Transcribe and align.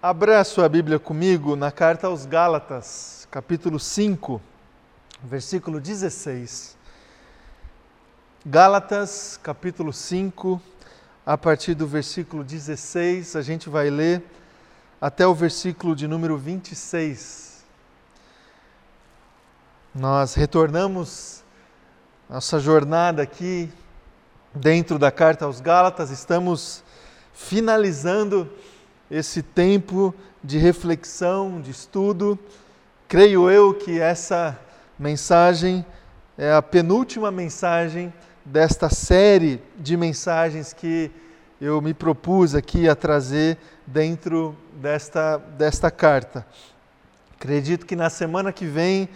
Abra 0.00 0.44
sua 0.44 0.68
Bíblia 0.68 0.96
comigo 1.00 1.56
na 1.56 1.72
carta 1.72 2.06
aos 2.06 2.24
Gálatas, 2.24 3.26
capítulo 3.32 3.80
5, 3.80 4.40
versículo 5.24 5.80
16. 5.80 6.76
Gálatas, 8.46 9.40
capítulo 9.42 9.92
5, 9.92 10.62
a 11.26 11.36
partir 11.36 11.74
do 11.74 11.84
versículo 11.84 12.44
16, 12.44 13.34
a 13.34 13.42
gente 13.42 13.68
vai 13.68 13.90
ler 13.90 14.22
até 15.00 15.26
o 15.26 15.34
versículo 15.34 15.96
de 15.96 16.06
número 16.06 16.38
26. 16.38 17.64
Nós 19.92 20.34
retornamos 20.34 21.42
nossa 22.30 22.60
jornada 22.60 23.20
aqui 23.20 23.68
dentro 24.54 24.96
da 24.96 25.10
carta 25.10 25.44
aos 25.44 25.60
Gálatas, 25.60 26.10
estamos 26.12 26.84
finalizando 27.34 28.48
esse 29.10 29.42
tempo 29.42 30.14
de 30.42 30.58
reflexão, 30.58 31.60
de 31.60 31.70
estudo. 31.70 32.38
Creio 33.06 33.50
eu 33.50 33.74
que 33.74 34.00
essa 34.00 34.58
mensagem 34.98 35.84
é 36.36 36.52
a 36.52 36.62
penúltima 36.62 37.30
mensagem 37.30 38.12
desta 38.44 38.88
série 38.88 39.60
de 39.76 39.96
mensagens 39.96 40.72
que 40.72 41.10
eu 41.60 41.80
me 41.80 41.92
propus 41.92 42.54
aqui 42.54 42.88
a 42.88 42.94
trazer 42.94 43.58
dentro 43.86 44.56
desta, 44.74 45.38
desta 45.38 45.90
carta. 45.90 46.46
Acredito 47.34 47.86
que 47.86 47.96
na 47.96 48.10
semana 48.10 48.52
que 48.52 48.66
vem 48.66 49.08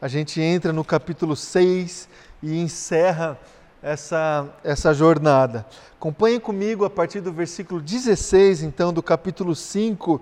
a 0.00 0.06
gente 0.06 0.40
entra 0.40 0.72
no 0.72 0.84
capítulo 0.84 1.34
6 1.34 2.08
e 2.42 2.60
encerra 2.60 3.38
essa, 3.82 4.48
essa 4.64 4.92
jornada. 4.92 5.64
Acompanhe 5.96 6.38
comigo 6.40 6.84
a 6.84 6.90
partir 6.90 7.20
do 7.20 7.32
versículo 7.32 7.80
16, 7.80 8.62
então, 8.62 8.92
do 8.92 9.02
capítulo 9.02 9.54
5 9.54 10.20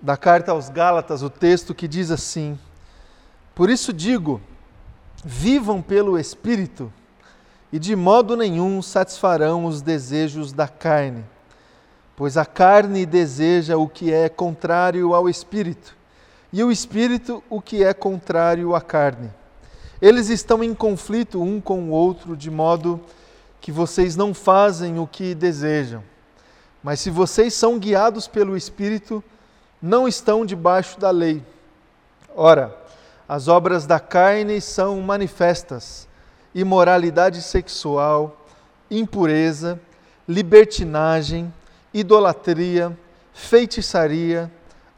da 0.00 0.16
carta 0.16 0.52
aos 0.52 0.68
Gálatas, 0.68 1.22
o 1.22 1.30
texto 1.30 1.74
que 1.74 1.88
diz 1.88 2.10
assim: 2.10 2.58
Por 3.54 3.68
isso 3.68 3.92
digo, 3.92 4.40
vivam 5.24 5.82
pelo 5.82 6.18
Espírito, 6.18 6.92
e 7.72 7.78
de 7.78 7.94
modo 7.94 8.36
nenhum 8.36 8.80
satisfarão 8.80 9.64
os 9.64 9.82
desejos 9.82 10.52
da 10.52 10.68
carne, 10.68 11.24
pois 12.16 12.36
a 12.36 12.46
carne 12.46 13.04
deseja 13.04 13.76
o 13.76 13.88
que 13.88 14.12
é 14.12 14.28
contrário 14.28 15.14
ao 15.14 15.28
Espírito, 15.28 15.96
e 16.52 16.62
o 16.62 16.70
Espírito 16.70 17.42
o 17.50 17.60
que 17.60 17.82
é 17.82 17.92
contrário 17.92 18.74
à 18.74 18.80
carne. 18.80 19.30
Eles 20.00 20.28
estão 20.28 20.62
em 20.62 20.74
conflito 20.74 21.42
um 21.42 21.60
com 21.60 21.84
o 21.84 21.90
outro, 21.90 22.36
de 22.36 22.50
modo 22.50 23.00
que 23.60 23.72
vocês 23.72 24.14
não 24.14 24.32
fazem 24.32 24.98
o 24.98 25.06
que 25.06 25.34
desejam. 25.34 26.02
Mas 26.82 27.00
se 27.00 27.10
vocês 27.10 27.52
são 27.54 27.78
guiados 27.78 28.28
pelo 28.28 28.56
Espírito, 28.56 29.22
não 29.82 30.06
estão 30.06 30.46
debaixo 30.46 30.98
da 31.00 31.10
lei. 31.10 31.42
Ora, 32.34 32.76
as 33.28 33.48
obras 33.48 33.86
da 33.86 33.98
carne 33.98 34.60
são 34.60 35.00
manifestas: 35.00 36.06
imoralidade 36.54 37.42
sexual, 37.42 38.46
impureza, 38.88 39.80
libertinagem, 40.28 41.52
idolatria, 41.92 42.96
feitiçaria, 43.34 44.50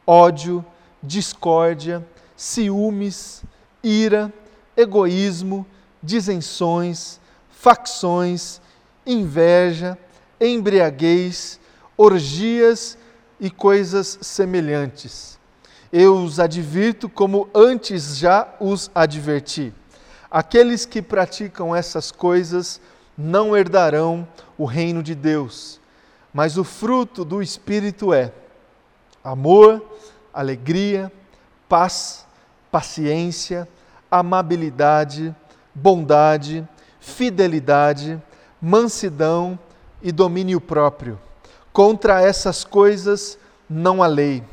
ódio, 0.05 0.63
discórdia, 1.01 2.05
ciúmes, 2.37 3.43
ira, 3.83 4.31
egoísmo, 4.81 5.65
disenções, 6.01 7.19
facções, 7.49 8.61
inveja, 9.05 9.97
embriaguez, 10.39 11.59
orgias 11.97 12.97
e 13.39 13.49
coisas 13.49 14.17
semelhantes. 14.21 15.39
Eu 15.91 16.15
os 16.23 16.39
advirto 16.39 17.09
como 17.09 17.49
antes 17.53 18.17
já 18.17 18.47
os 18.59 18.89
adverti. 18.95 19.73
Aqueles 20.29 20.85
que 20.85 21.01
praticam 21.01 21.75
essas 21.75 22.11
coisas 22.11 22.79
não 23.17 23.55
herdarão 23.55 24.27
o 24.57 24.65
reino 24.65 25.03
de 25.03 25.13
Deus, 25.13 25.79
mas 26.33 26.57
o 26.57 26.63
fruto 26.63 27.25
do 27.25 27.41
Espírito 27.41 28.13
é 28.13 28.31
amor, 29.23 29.83
alegria, 30.33 31.11
paz, 31.67 32.25
paciência, 32.71 33.67
amabilidade, 34.11 35.33
bondade, 35.73 36.67
fidelidade, 36.99 38.21
mansidão 38.61 39.57
e 40.03 40.11
domínio 40.11 40.59
próprio. 40.59 41.19
Contra 41.71 42.21
essas 42.21 42.63
coisas 42.65 43.39
não 43.69 44.03
há 44.03 44.07
lei. 44.07 44.43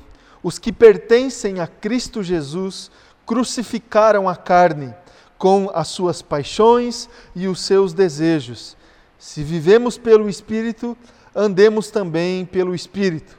Os 0.43 0.59
que 0.59 0.73
pertencem 0.73 1.61
a 1.61 1.67
Cristo 1.67 2.23
Jesus 2.23 2.91
crucificaram 3.27 4.29
a 4.29 4.37
carne 4.37 4.95
com 5.37 5.71
as 5.75 5.89
suas 5.89 6.23
paixões 6.23 7.09
e 7.35 7.49
os 7.49 7.61
seus 7.61 7.93
desejos. 7.93 8.77
Se 9.19 9.43
vivemos 9.43 9.99
pelo 9.99 10.29
Espírito, 10.29 10.97
andemos 11.35 11.91
também 11.91 12.47
pelo 12.47 12.75
Espírito. 12.75 13.37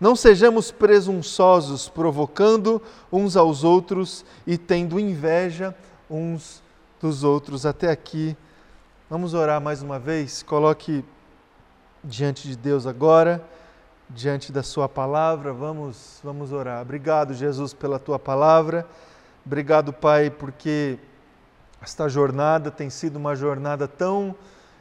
Não 0.00 0.14
sejamos 0.14 0.70
presunçosos, 0.70 1.88
provocando 1.88 2.80
uns 3.10 3.36
aos 3.36 3.64
outros 3.64 4.24
e 4.46 4.56
tendo 4.56 4.98
inveja 4.98 5.74
uns 6.08 6.62
dos 7.00 7.24
outros. 7.24 7.66
Até 7.66 7.90
aqui 7.90 8.36
Vamos 9.10 9.32
orar 9.32 9.58
mais 9.58 9.80
uma 9.80 9.98
vez? 9.98 10.42
Coloque 10.42 11.02
diante 12.04 12.46
de 12.46 12.54
Deus 12.54 12.86
agora, 12.86 13.42
diante 14.10 14.52
da 14.52 14.62
Sua 14.62 14.86
palavra. 14.86 15.50
Vamos, 15.50 16.20
vamos 16.22 16.52
orar. 16.52 16.82
Obrigado, 16.82 17.32
Jesus, 17.32 17.72
pela 17.72 17.98
Tua 17.98 18.18
palavra. 18.18 18.86
Obrigado, 19.46 19.94
Pai, 19.94 20.28
porque 20.28 20.98
esta 21.80 22.06
jornada 22.06 22.70
tem 22.70 22.90
sido 22.90 23.16
uma 23.16 23.34
jornada 23.34 23.88
tão 23.88 24.36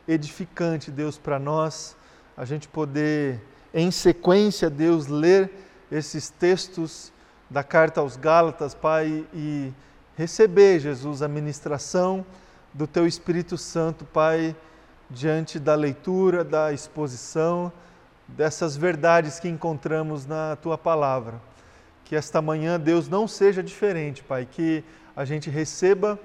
edificante, 0.05 0.91
Deus, 0.91 1.17
para 1.17 1.39
nós. 1.39 1.95
A 2.35 2.43
gente 2.43 2.67
poder, 2.67 3.41
em 3.79 3.91
sequência, 3.91 4.71
Deus, 4.71 5.05
ler 5.05 5.51
esses 5.91 6.31
textos 6.31 7.13
da 7.47 7.63
carta 7.63 8.01
aos 8.01 8.17
Gálatas, 8.17 8.73
Pai, 8.73 9.23
e 9.31 9.71
receber, 10.15 10.79
Jesus, 10.79 11.21
a 11.21 11.27
ministração 11.27 12.25
do 12.73 12.87
Teu 12.87 13.05
Espírito 13.05 13.55
Santo, 13.55 14.03
Pai, 14.03 14.55
diante 15.11 15.59
da 15.59 15.75
leitura, 15.75 16.43
da 16.43 16.73
exposição 16.73 17.71
dessas 18.27 18.75
verdades 18.75 19.39
que 19.39 19.47
encontramos 19.47 20.25
na 20.25 20.55
Tua 20.55 20.75
palavra. 20.75 21.39
Que 22.03 22.15
esta 22.15 22.41
manhã, 22.41 22.79
Deus, 22.79 23.07
não 23.07 23.27
seja 23.27 23.61
diferente, 23.61 24.23
Pai, 24.23 24.47
que 24.49 24.83
a 25.15 25.23
gente 25.23 25.51
receba 25.51 26.19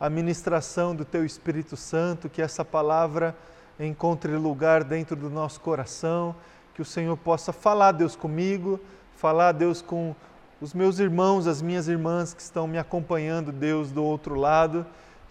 a 0.00 0.10
ministração 0.10 0.92
do 0.92 1.04
Teu 1.04 1.24
Espírito 1.24 1.76
Santo, 1.76 2.28
que 2.28 2.42
essa 2.42 2.64
palavra 2.64 3.32
encontre 3.78 4.32
lugar 4.32 4.82
dentro 4.82 5.14
do 5.14 5.30
nosso 5.30 5.60
coração, 5.60 6.34
que 6.76 6.82
o 6.82 6.84
Senhor 6.84 7.16
possa 7.16 7.54
falar, 7.54 7.92
Deus, 7.92 8.14
comigo, 8.14 8.78
falar, 9.16 9.52
Deus, 9.52 9.80
com 9.80 10.14
os 10.60 10.74
meus 10.74 10.98
irmãos, 10.98 11.46
as 11.46 11.62
minhas 11.62 11.88
irmãs 11.88 12.34
que 12.34 12.42
estão 12.42 12.66
me 12.66 12.76
acompanhando, 12.76 13.50
Deus, 13.50 13.90
do 13.90 14.04
outro 14.04 14.34
lado 14.34 14.84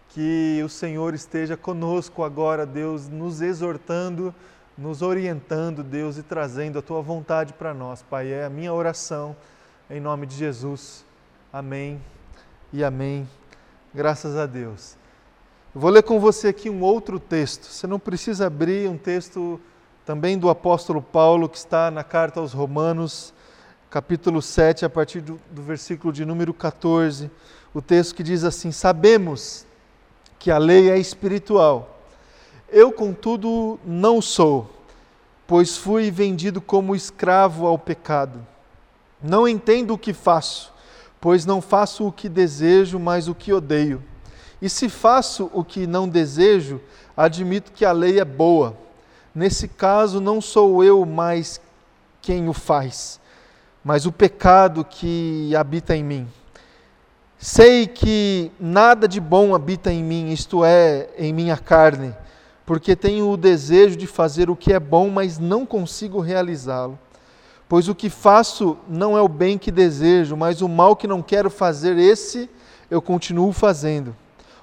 que 0.09 0.59
o 0.66 0.69
Senhor 0.69 1.13
esteja 1.13 1.55
conosco 1.55 2.23
agora, 2.23 2.66
Deus, 2.66 3.07
nos 3.07 3.44
exortando, 3.44 4.34
nos 4.75 5.03
orientando, 5.03 5.84
Deus, 5.84 6.17
e 6.17 6.23
trazendo 6.23 6.79
a 6.79 6.81
tua 6.81 7.00
vontade 7.03 7.53
para 7.53 7.75
nós, 7.75 8.01
Pai. 8.01 8.31
É 8.31 8.45
a 8.45 8.50
minha 8.50 8.73
oração, 8.73 9.35
em 9.88 10.00
nome 10.00 10.25
de 10.25 10.35
Jesus. 10.35 11.05
Amém 11.53 12.01
e 12.73 12.84
amém. 12.84 13.29
Graças 13.94 14.35
a 14.35 14.47
Deus. 14.47 14.97
Eu 15.75 15.79
vou 15.79 15.91
ler 15.91 16.01
com 16.01 16.19
você 16.19 16.47
aqui 16.47 16.72
um 16.72 16.81
outro 16.81 17.19
texto. 17.19 17.66
Você 17.66 17.85
não 17.85 18.00
precisa 18.00 18.47
abrir 18.47 18.89
um 18.89 18.97
texto 18.97 19.61
também 20.05 20.38
do 20.38 20.49
apóstolo 20.49 21.01
Paulo, 21.01 21.49
que 21.49 21.57
está 21.57 21.89
na 21.89 22.03
carta 22.03 22.39
aos 22.39 22.53
Romanos, 22.53 23.34
capítulo 23.90 24.40
7, 24.40 24.85
a 24.85 24.90
partir 24.90 25.19
do, 25.19 25.41
do 25.49 25.63
versículo 25.63 26.13
de 26.13 26.23
número 26.23 26.53
14. 26.53 27.31
O 27.73 27.81
texto 27.81 28.13
que 28.13 28.22
diz 28.22 28.43
assim: 28.43 28.72
Sabemos 28.72 29.66
que 30.37 30.52
a 30.52 30.59
lei 30.59 30.91
é 30.91 30.99
espiritual. 30.99 31.99
Eu, 32.69 32.91
contudo, 32.91 33.79
não 33.84 34.22
sou, 34.22 34.69
pois 35.47 35.75
fui 35.75 36.11
vendido 36.11 36.61
como 36.61 36.96
escravo 36.96 37.66
ao 37.66 37.79
pecado. 37.79 38.46
Não 39.23 39.47
entendo 39.47 39.96
o 39.96 39.97
que 39.97 40.13
faço, 40.13 40.72
pois 41.19 41.47
não 41.47 41.61
faço 41.61 42.05
o 42.05 42.11
que 42.11 42.29
desejo, 42.29 42.99
mas 42.99 43.28
o 43.28 43.34
que 43.34 43.52
odeio. 43.52 44.03
E 44.61 44.69
se 44.69 44.87
faço 44.87 45.49
o 45.52 45.63
que 45.63 45.87
não 45.87 46.07
desejo, 46.07 46.79
admito 47.17 47.72
que 47.72 47.84
a 47.84 47.91
lei 47.91 48.19
é 48.19 48.25
boa. 48.25 48.84
Nesse 49.35 49.67
caso, 49.67 50.22
não 50.22 50.40
sou 50.40 50.82
eu 50.82 51.05
mais 51.05 51.59
quem 52.22 52.47
o 52.47 52.53
faz, 52.53 53.20
mas 53.84 54.05
o 54.05 54.11
pecado 54.11 54.85
que 54.85 55.53
habita 55.53 55.93
em 55.93 56.03
mim. 56.05 56.28
Sei 57.37 57.85
que 57.85 58.49
nada 58.58 59.09
de 59.09 59.20
bom 59.20 59.53
habita 59.53 59.91
em 59.91 60.02
mim, 60.02 60.32
isto 60.32 60.64
é, 60.64 61.09
em 61.17 61.34
minha 61.34 61.58
carne, 61.58 62.16
porque 62.66 62.96
tenho 62.96 63.29
o 63.29 63.35
desejo 63.35 63.97
de 63.97 64.08
fazer 64.08 64.49
o 64.49 64.55
que 64.55 64.72
é 64.72 64.79
bom, 64.79 65.09
mas 65.09 65.38
não 65.38 65.66
consigo 65.66 66.22
realizá-lo. 66.22 66.97
Pois 67.67 67.90
o 67.90 67.93
que 67.93 68.09
faço 68.09 68.78
não 68.88 69.17
é 69.17 69.22
o 69.22 69.28
bem 69.28 69.58
que 69.58 69.70
desejo, 69.70 70.38
mas 70.38 70.61
o 70.61 70.70
mal 70.70 70.96
que 70.96 71.08
não 71.08 71.22
quero 71.22 71.49
fazer, 71.49 71.97
esse 71.97 72.49
eu 72.90 73.02
continuo 73.02 73.52
fazendo. 73.52 74.16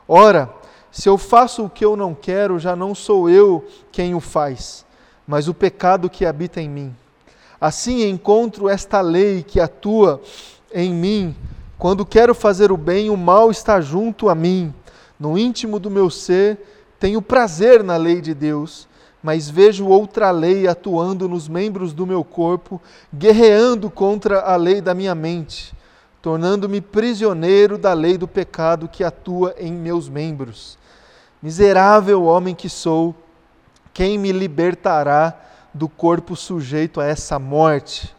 Ora, 0.08 0.50
se 0.92 1.08
eu 1.08 1.16
faço 1.16 1.64
o 1.64 1.70
que 1.70 1.82
eu 1.82 1.96
não 1.96 2.14
quero, 2.14 2.58
já 2.58 2.76
não 2.76 2.94
sou 2.94 3.30
eu 3.30 3.66
quem 3.90 4.14
o 4.14 4.20
faz, 4.20 4.84
mas 5.26 5.48
o 5.48 5.54
pecado 5.54 6.10
que 6.10 6.26
habita 6.26 6.60
em 6.60 6.68
mim. 6.68 6.94
Assim 7.58 8.06
encontro 8.10 8.68
esta 8.68 9.00
lei 9.00 9.42
que 9.42 9.58
atua 9.58 10.20
em 10.74 10.92
mim. 10.92 11.34
Quando 11.78 12.04
quero 12.04 12.34
fazer 12.34 12.70
o 12.70 12.76
bem, 12.76 13.08
o 13.08 13.16
mal 13.16 13.50
está 13.50 13.80
junto 13.80 14.28
a 14.28 14.34
mim. 14.34 14.72
No 15.18 15.38
íntimo 15.38 15.78
do 15.78 15.90
meu 15.90 16.10
ser, 16.10 16.58
tenho 17.00 17.22
prazer 17.22 17.82
na 17.82 17.96
lei 17.96 18.20
de 18.20 18.34
Deus, 18.34 18.86
mas 19.22 19.48
vejo 19.48 19.86
outra 19.86 20.30
lei 20.30 20.68
atuando 20.68 21.26
nos 21.26 21.48
membros 21.48 21.94
do 21.94 22.06
meu 22.06 22.22
corpo, 22.22 22.78
guerreando 23.14 23.88
contra 23.88 24.42
a 24.42 24.56
lei 24.56 24.82
da 24.82 24.92
minha 24.92 25.14
mente, 25.14 25.72
tornando-me 26.20 26.82
prisioneiro 26.82 27.78
da 27.78 27.94
lei 27.94 28.18
do 28.18 28.28
pecado 28.28 28.88
que 28.88 29.02
atua 29.02 29.54
em 29.58 29.72
meus 29.72 30.06
membros. 30.06 30.81
Miserável 31.42 32.22
homem 32.22 32.54
que 32.54 32.68
sou, 32.68 33.16
quem 33.92 34.16
me 34.16 34.30
libertará 34.30 35.36
do 35.74 35.88
corpo 35.88 36.36
sujeito 36.36 37.00
a 37.00 37.04
essa 37.04 37.36
morte? 37.36 38.14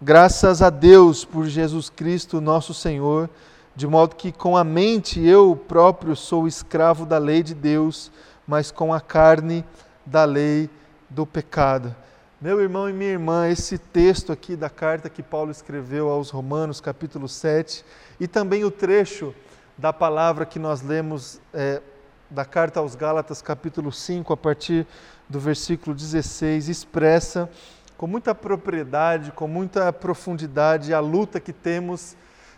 Graças 0.00 0.62
a 0.62 0.70
Deus 0.70 1.22
por 1.22 1.44
Jesus 1.44 1.90
Cristo, 1.90 2.40
nosso 2.40 2.72
Senhor, 2.72 3.28
de 3.74 3.86
modo 3.86 4.16
que 4.16 4.32
com 4.32 4.56
a 4.56 4.64
mente 4.64 5.20
eu 5.20 5.54
próprio 5.68 6.16
sou 6.16 6.48
escravo 6.48 7.04
da 7.04 7.18
lei 7.18 7.42
de 7.42 7.52
Deus, 7.54 8.10
mas 8.46 8.70
com 8.70 8.90
a 8.90 9.02
carne 9.02 9.62
da 10.06 10.24
lei 10.24 10.70
do 11.10 11.26
pecado. 11.26 11.94
Meu 12.40 12.58
irmão 12.58 12.88
e 12.88 12.92
minha 12.94 13.10
irmã, 13.10 13.46
esse 13.50 13.76
texto 13.76 14.32
aqui 14.32 14.56
da 14.56 14.70
carta 14.70 15.10
que 15.10 15.22
Paulo 15.22 15.50
escreveu 15.50 16.08
aos 16.08 16.30
Romanos, 16.30 16.80
capítulo 16.80 17.28
7, 17.28 17.84
e 18.18 18.26
também 18.26 18.64
o 18.64 18.70
trecho 18.70 19.34
da 19.76 19.92
palavra 19.92 20.46
que 20.46 20.58
nós 20.58 20.80
lemos 20.80 21.38
é, 21.52 21.82
da 22.28 22.44
carta 22.44 22.80
aos 22.80 22.94
Gálatas, 22.94 23.40
capítulo 23.40 23.92
5, 23.92 24.32
a 24.32 24.36
partir 24.36 24.86
do 25.28 25.38
versículo 25.38 25.94
16, 25.94 26.68
expressa 26.68 27.48
com 27.96 28.06
muita 28.06 28.34
propriedade, 28.34 29.30
com 29.32 29.46
muita 29.46 29.92
profundidade 29.92 30.92
a 30.92 31.00
luta 31.00 31.38
que 31.38 31.52
temos 31.52 32.16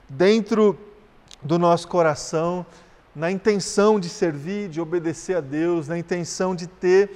dentro 0.08 0.76
do 1.42 1.58
nosso 1.58 1.86
coração, 1.86 2.64
na 3.14 3.30
intenção 3.30 4.00
de 4.00 4.08
servir, 4.08 4.68
de 4.68 4.80
obedecer 4.80 5.36
a 5.36 5.40
Deus, 5.40 5.86
na 5.86 5.98
intenção 5.98 6.54
de 6.54 6.66
ter 6.66 7.10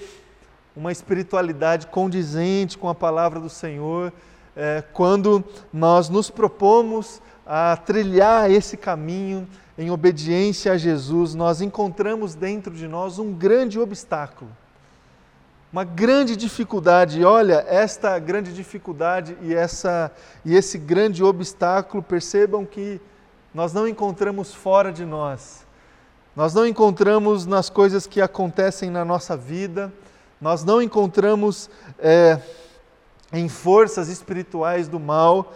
uma 0.76 0.92
espiritualidade 0.92 1.86
condizente 1.86 2.76
com 2.76 2.88
a 2.88 2.94
palavra 2.94 3.40
do 3.40 3.48
Senhor, 3.48 4.12
é, 4.54 4.84
quando 4.92 5.42
nós 5.72 6.08
nos 6.08 6.28
propomos 6.28 7.20
a 7.46 7.76
trilhar 7.76 8.50
esse 8.50 8.76
caminho 8.76 9.48
em 9.76 9.90
obediência 9.90 10.72
a 10.72 10.76
Jesus, 10.76 11.34
nós 11.34 11.60
encontramos 11.60 12.34
dentro 12.34 12.74
de 12.74 12.86
nós 12.86 13.18
um 13.18 13.32
grande 13.32 13.78
obstáculo, 13.78 14.50
uma 15.72 15.84
grande 15.84 16.36
dificuldade. 16.36 17.20
E 17.20 17.24
olha, 17.24 17.64
esta 17.66 18.18
grande 18.18 18.52
dificuldade 18.52 19.36
e, 19.40 19.54
essa, 19.54 20.12
e 20.44 20.54
esse 20.54 20.76
grande 20.76 21.24
obstáculo, 21.24 22.02
percebam 22.02 22.66
que 22.66 23.00
nós 23.54 23.72
não 23.72 23.88
encontramos 23.88 24.52
fora 24.54 24.92
de 24.92 25.04
nós, 25.04 25.66
nós 26.34 26.54
não 26.54 26.66
encontramos 26.66 27.44
nas 27.44 27.68
coisas 27.68 28.06
que 28.06 28.20
acontecem 28.20 28.90
na 28.90 29.04
nossa 29.04 29.36
vida, 29.36 29.92
nós 30.40 30.64
não 30.64 30.82
encontramos 30.82 31.70
é, 31.98 32.40
em 33.32 33.48
forças 33.48 34.08
espirituais 34.08 34.88
do 34.88 34.98
mal. 34.98 35.52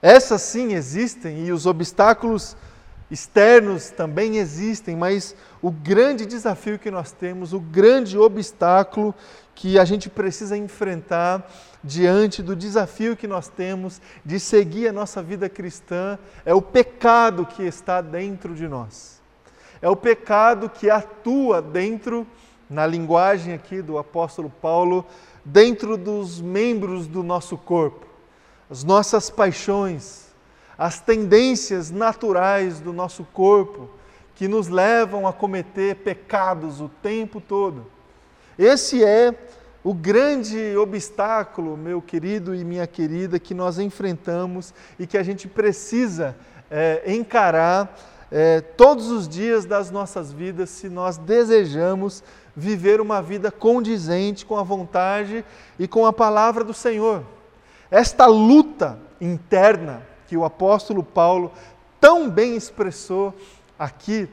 Essas 0.00 0.42
sim 0.42 0.72
existem 0.72 1.46
e 1.46 1.52
os 1.52 1.66
obstáculos 1.66 2.56
externos 3.10 3.90
também 3.90 4.38
existem, 4.38 4.96
mas 4.96 5.36
o 5.60 5.70
grande 5.70 6.26
desafio 6.26 6.78
que 6.78 6.90
nós 6.90 7.12
temos, 7.12 7.52
o 7.52 7.60
grande 7.60 8.18
obstáculo 8.18 9.14
que 9.54 9.78
a 9.78 9.84
gente 9.84 10.08
precisa 10.08 10.56
enfrentar 10.56 11.48
diante 11.82 12.42
do 12.42 12.56
desafio 12.56 13.16
que 13.16 13.26
nós 13.26 13.48
temos 13.48 14.00
de 14.24 14.40
seguir 14.40 14.88
a 14.88 14.92
nossa 14.92 15.22
vida 15.22 15.48
cristã 15.48 16.18
é 16.44 16.54
o 16.54 16.62
pecado 16.62 17.46
que 17.46 17.62
está 17.62 18.00
dentro 18.00 18.54
de 18.54 18.66
nós. 18.66 19.20
É 19.80 19.88
o 19.88 19.94
pecado 19.94 20.68
que 20.68 20.88
atua 20.88 21.60
dentro, 21.60 22.26
na 22.70 22.86
linguagem 22.86 23.52
aqui 23.52 23.82
do 23.82 23.98
apóstolo 23.98 24.50
Paulo, 24.62 25.06
dentro 25.44 25.96
dos 25.96 26.40
membros 26.40 27.06
do 27.06 27.22
nosso 27.22 27.58
corpo, 27.58 28.06
as 28.70 28.82
nossas 28.82 29.28
paixões, 29.28 30.23
as 30.76 31.00
tendências 31.00 31.90
naturais 31.90 32.80
do 32.80 32.92
nosso 32.92 33.24
corpo 33.24 33.88
que 34.34 34.48
nos 34.48 34.68
levam 34.68 35.26
a 35.26 35.32
cometer 35.32 35.96
pecados 35.96 36.80
o 36.80 36.88
tempo 36.88 37.40
todo. 37.40 37.86
Esse 38.58 39.04
é 39.04 39.34
o 39.82 39.92
grande 39.92 40.76
obstáculo, 40.76 41.76
meu 41.76 42.00
querido 42.00 42.54
e 42.54 42.64
minha 42.64 42.86
querida, 42.86 43.38
que 43.38 43.54
nós 43.54 43.78
enfrentamos 43.78 44.72
e 44.98 45.06
que 45.06 45.18
a 45.18 45.22
gente 45.22 45.46
precisa 45.46 46.34
é, 46.70 47.02
encarar 47.06 47.94
é, 48.30 48.60
todos 48.60 49.10
os 49.10 49.28
dias 49.28 49.64
das 49.64 49.90
nossas 49.90 50.32
vidas 50.32 50.70
se 50.70 50.88
nós 50.88 51.16
desejamos 51.18 52.24
viver 52.56 53.00
uma 53.00 53.20
vida 53.20 53.50
condizente 53.50 54.46
com 54.46 54.56
a 54.56 54.62
vontade 54.62 55.44
e 55.78 55.86
com 55.86 56.06
a 56.06 56.12
palavra 56.12 56.64
do 56.64 56.72
Senhor. 56.72 57.22
Esta 57.90 58.26
luta 58.26 58.98
interna, 59.20 60.02
que 60.34 60.36
o 60.36 60.44
apóstolo 60.44 61.04
Paulo 61.04 61.52
tão 62.00 62.28
bem 62.28 62.56
expressou 62.56 63.32
aqui, 63.78 64.28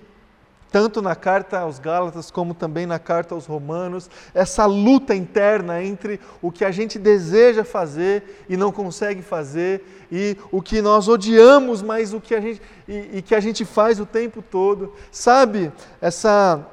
tanto 0.71 0.99
na 0.99 1.15
carta 1.15 1.59
aos 1.59 1.77
Gálatas 1.77 2.31
como 2.31 2.55
também 2.55 2.87
na 2.87 2.97
carta 2.97 3.35
aos 3.35 3.45
Romanos, 3.45 4.09
essa 4.33 4.65
luta 4.65 5.13
interna 5.13 5.83
entre 5.83 6.19
o 6.41 6.51
que 6.51 6.65
a 6.65 6.71
gente 6.71 6.97
deseja 6.97 7.63
fazer 7.63 8.43
e 8.49 8.57
não 8.57 8.71
consegue 8.71 9.21
fazer, 9.21 10.07
e 10.11 10.35
o 10.51 10.59
que 10.59 10.81
nós 10.81 11.07
odiamos, 11.07 11.83
mas 11.83 12.15
o 12.15 12.19
que 12.19 12.33
a 12.33 12.41
gente, 12.41 12.59
e, 12.87 13.17
e 13.17 13.21
que 13.21 13.35
a 13.35 13.39
gente 13.39 13.63
faz 13.63 13.99
o 13.99 14.05
tempo 14.05 14.41
todo. 14.41 14.95
Sabe, 15.11 15.71
essa, 16.01 16.65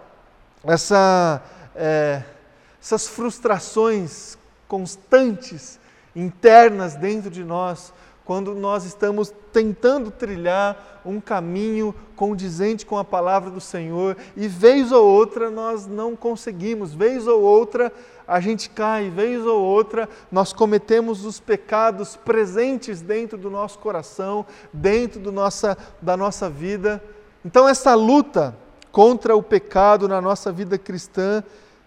essa, 0.65 1.43
é, 1.77 2.23
essas 2.81 3.07
frustrações 3.07 4.39
constantes, 4.67 5.79
internas 6.17 6.97
dentro 6.97 7.29
de 7.29 7.45
nós, 7.45 7.93
quando 8.29 8.55
nós 8.55 8.85
estamos 8.85 9.33
tentando 9.55 10.11
trilhar 10.11 11.01
um 11.03 11.19
caminho 11.19 11.95
condizente 12.15 12.85
com 12.85 12.99
a 12.99 13.03
palavra 13.03 13.49
do 13.49 13.59
Senhor 13.59 14.19
e 14.37 14.47
vez 14.47 14.93
ou 14.93 15.03
outra 15.03 15.49
nós 15.49 15.87
não 15.87 16.15
conseguimos, 16.15 16.93
vez 16.93 17.27
ou 17.27 17.41
outra 17.41 17.91
a 18.27 18.39
gente 18.39 18.69
cai, 18.69 19.09
vez 19.09 19.47
ou 19.47 19.59
outra 19.63 20.07
nós 20.31 20.53
cometemos 20.53 21.25
os 21.25 21.41
pecados 21.41 22.17
presentes 22.17 23.01
dentro 23.01 23.39
do 23.39 23.51
nosso 23.51 23.79
coração, 23.79 24.45
dentro 24.71 25.19
do 25.19 25.33
nossa, 25.33 25.75
da 26.03 26.15
nossa 26.15 26.51
vida. 26.51 27.03
Então, 27.43 27.67
essa 27.67 27.95
luta 27.95 28.55
contra 28.93 29.35
o 29.35 29.43
pecado 29.43 30.07
na 30.07 30.21
nossa 30.21 30.53
vida 30.53 30.77
cristã 30.77 31.43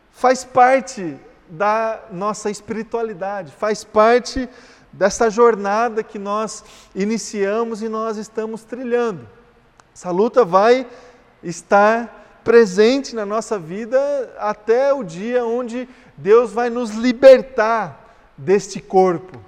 faz 0.10 0.44
parte 0.44 1.20
da 1.48 2.00
nossa 2.12 2.50
espiritualidade, 2.50 3.52
faz 3.52 3.84
parte 3.84 4.50
dessa 4.92 5.30
jornada 5.30 6.04
que 6.04 6.20
nós 6.20 6.64
iniciamos 6.94 7.82
e 7.82 7.90
nós 7.90 8.18
estamos 8.18 8.64
trilhando. 8.64 9.28
Essa 9.94 10.12
luta 10.12 10.44
vai 10.44 10.88
estar 11.44 12.40
presente 12.44 13.16
na 13.16 13.26
nossa 13.26 13.58
vida 13.58 14.00
até 14.40 14.94
o 14.94 15.04
dia 15.04 15.46
onde 15.46 15.88
Deus 16.18 16.52
vai 16.52 16.70
nos 16.70 16.92
libertar 16.92 18.16
deste 18.38 18.80
corpo. 18.80 19.40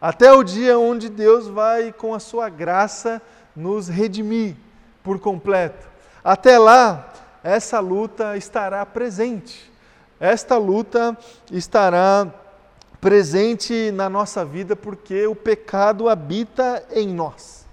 Até 0.00 0.32
o 0.32 0.42
dia 0.42 0.78
onde 0.78 1.08
Deus 1.08 1.46
vai, 1.46 1.92
com 1.92 2.14
a 2.14 2.18
sua 2.18 2.48
graça, 2.48 3.20
nos 3.54 3.88
redimir 3.88 4.56
por 5.02 5.18
completo. 5.18 5.88
Até 6.24 6.58
lá, 6.58 7.12
essa 7.42 7.80
luta 7.80 8.36
estará 8.36 8.84
presente. 8.86 9.70
Esta 10.18 10.56
luta 10.56 11.16
estará 11.50 12.26
presente 13.00 13.90
na 13.92 14.10
nossa 14.10 14.44
vida 14.44 14.76
porque 14.76 15.26
o 15.26 15.34
pecado 15.34 16.08
habita 16.08 16.84
em 16.92 17.08
nós 17.08 17.66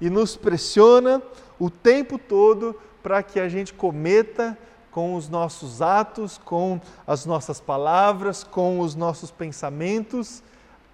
e 0.00 0.10
nos 0.10 0.36
pressiona 0.36 1.22
o 1.58 1.70
tempo 1.70 2.18
todo 2.18 2.74
para 3.02 3.22
que 3.22 3.38
a 3.38 3.48
gente 3.48 3.72
cometa 3.72 4.58
com 4.90 5.14
os 5.14 5.28
nossos 5.28 5.80
atos, 5.80 6.38
com 6.44 6.80
as 7.06 7.24
nossas 7.24 7.60
palavras, 7.60 8.42
com 8.42 8.80
os 8.80 8.94
nossos 8.94 9.30
pensamentos, 9.30 10.42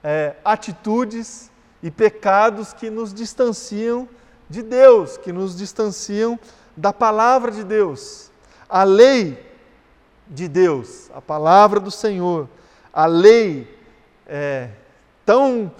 é, 0.04 0.36
atitudes 0.44 1.50
e 1.82 1.90
pecados 1.90 2.72
que 2.72 2.90
nos 2.90 3.12
distanciam 3.14 4.08
de 4.48 4.62
Deus, 4.62 5.16
que 5.16 5.32
nos 5.32 5.56
distanciam 5.56 6.38
da 6.76 6.92
palavra 6.92 7.50
de 7.50 7.64
Deus. 7.64 8.30
A 8.68 8.84
lei 8.84 9.44
de 10.28 10.46
Deus, 10.46 11.10
a 11.14 11.20
palavra 11.20 11.80
do 11.80 11.90
Senhor, 11.90 12.48
a 12.92 13.06
lei 13.06 13.77
é, 14.28 14.68
tão 15.24 15.72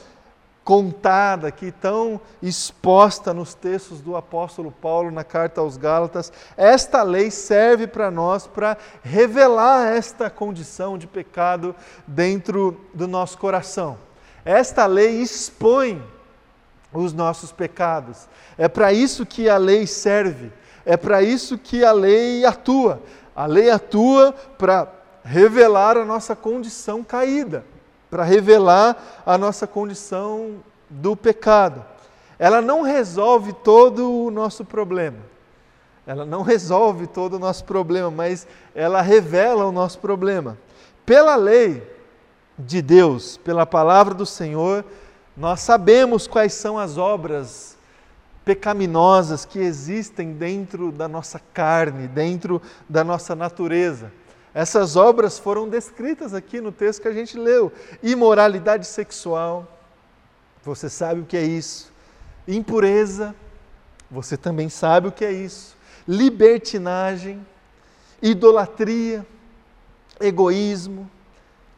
contada 0.68 1.48
aqui, 1.48 1.72
tão 1.72 2.20
exposta 2.42 3.32
nos 3.32 3.54
textos 3.54 4.02
do 4.02 4.14
apóstolo 4.16 4.70
Paulo 4.70 5.10
na 5.10 5.24
carta 5.24 5.62
aos 5.62 5.78
Gálatas, 5.78 6.30
esta 6.58 7.02
lei 7.02 7.30
serve 7.30 7.86
para 7.86 8.10
nós 8.10 8.46
para 8.46 8.76
revelar 9.02 9.88
esta 9.88 10.28
condição 10.28 10.98
de 10.98 11.06
pecado 11.06 11.74
dentro 12.06 12.78
do 12.92 13.08
nosso 13.08 13.38
coração. 13.38 13.96
Esta 14.44 14.84
lei 14.84 15.22
expõe 15.22 16.02
os 16.92 17.14
nossos 17.14 17.50
pecados. 17.50 18.28
É 18.58 18.68
para 18.68 18.92
isso 18.92 19.24
que 19.24 19.48
a 19.48 19.56
lei 19.56 19.86
serve. 19.86 20.52
É 20.84 20.98
para 20.98 21.22
isso 21.22 21.56
que 21.56 21.82
a 21.82 21.92
lei 21.92 22.44
atua. 22.44 23.02
A 23.34 23.46
lei 23.46 23.70
atua 23.70 24.32
para 24.58 24.86
revelar 25.24 25.96
a 25.96 26.04
nossa 26.04 26.36
condição 26.36 27.02
caída 27.02 27.64
para 28.10 28.24
revelar 28.24 29.22
a 29.24 29.36
nossa 29.36 29.66
condição 29.66 30.56
do 30.88 31.16
pecado. 31.16 31.84
Ela 32.38 32.62
não 32.62 32.82
resolve 32.82 33.52
todo 33.52 34.26
o 34.26 34.30
nosso 34.30 34.64
problema. 34.64 35.18
Ela 36.06 36.24
não 36.24 36.42
resolve 36.42 37.06
todo 37.06 37.34
o 37.34 37.38
nosso 37.38 37.64
problema, 37.64 38.10
mas 38.10 38.46
ela 38.74 39.02
revela 39.02 39.66
o 39.66 39.72
nosso 39.72 39.98
problema. 39.98 40.56
Pela 41.04 41.36
lei 41.36 41.82
de 42.58 42.80
Deus, 42.80 43.36
pela 43.36 43.66
palavra 43.66 44.14
do 44.14 44.24
Senhor, 44.24 44.84
nós 45.36 45.60
sabemos 45.60 46.26
quais 46.26 46.54
são 46.54 46.78
as 46.78 46.96
obras 46.96 47.76
pecaminosas 48.44 49.44
que 49.44 49.58
existem 49.58 50.32
dentro 50.32 50.90
da 50.90 51.06
nossa 51.06 51.38
carne, 51.52 52.08
dentro 52.08 52.62
da 52.88 53.04
nossa 53.04 53.36
natureza. 53.36 54.10
Essas 54.54 54.96
obras 54.96 55.38
foram 55.38 55.68
descritas 55.68 56.32
aqui 56.34 56.60
no 56.60 56.72
texto 56.72 57.02
que 57.02 57.08
a 57.08 57.12
gente 57.12 57.38
leu: 57.38 57.72
imoralidade 58.02 58.86
sexual, 58.86 59.66
você 60.62 60.88
sabe 60.88 61.20
o 61.20 61.24
que 61.24 61.36
é 61.36 61.42
isso. 61.42 61.92
Impureza, 62.46 63.34
você 64.10 64.36
também 64.36 64.68
sabe 64.68 65.08
o 65.08 65.12
que 65.12 65.24
é 65.24 65.32
isso. 65.32 65.76
Libertinagem, 66.06 67.46
idolatria, 68.22 69.26
egoísmo, 70.18 71.10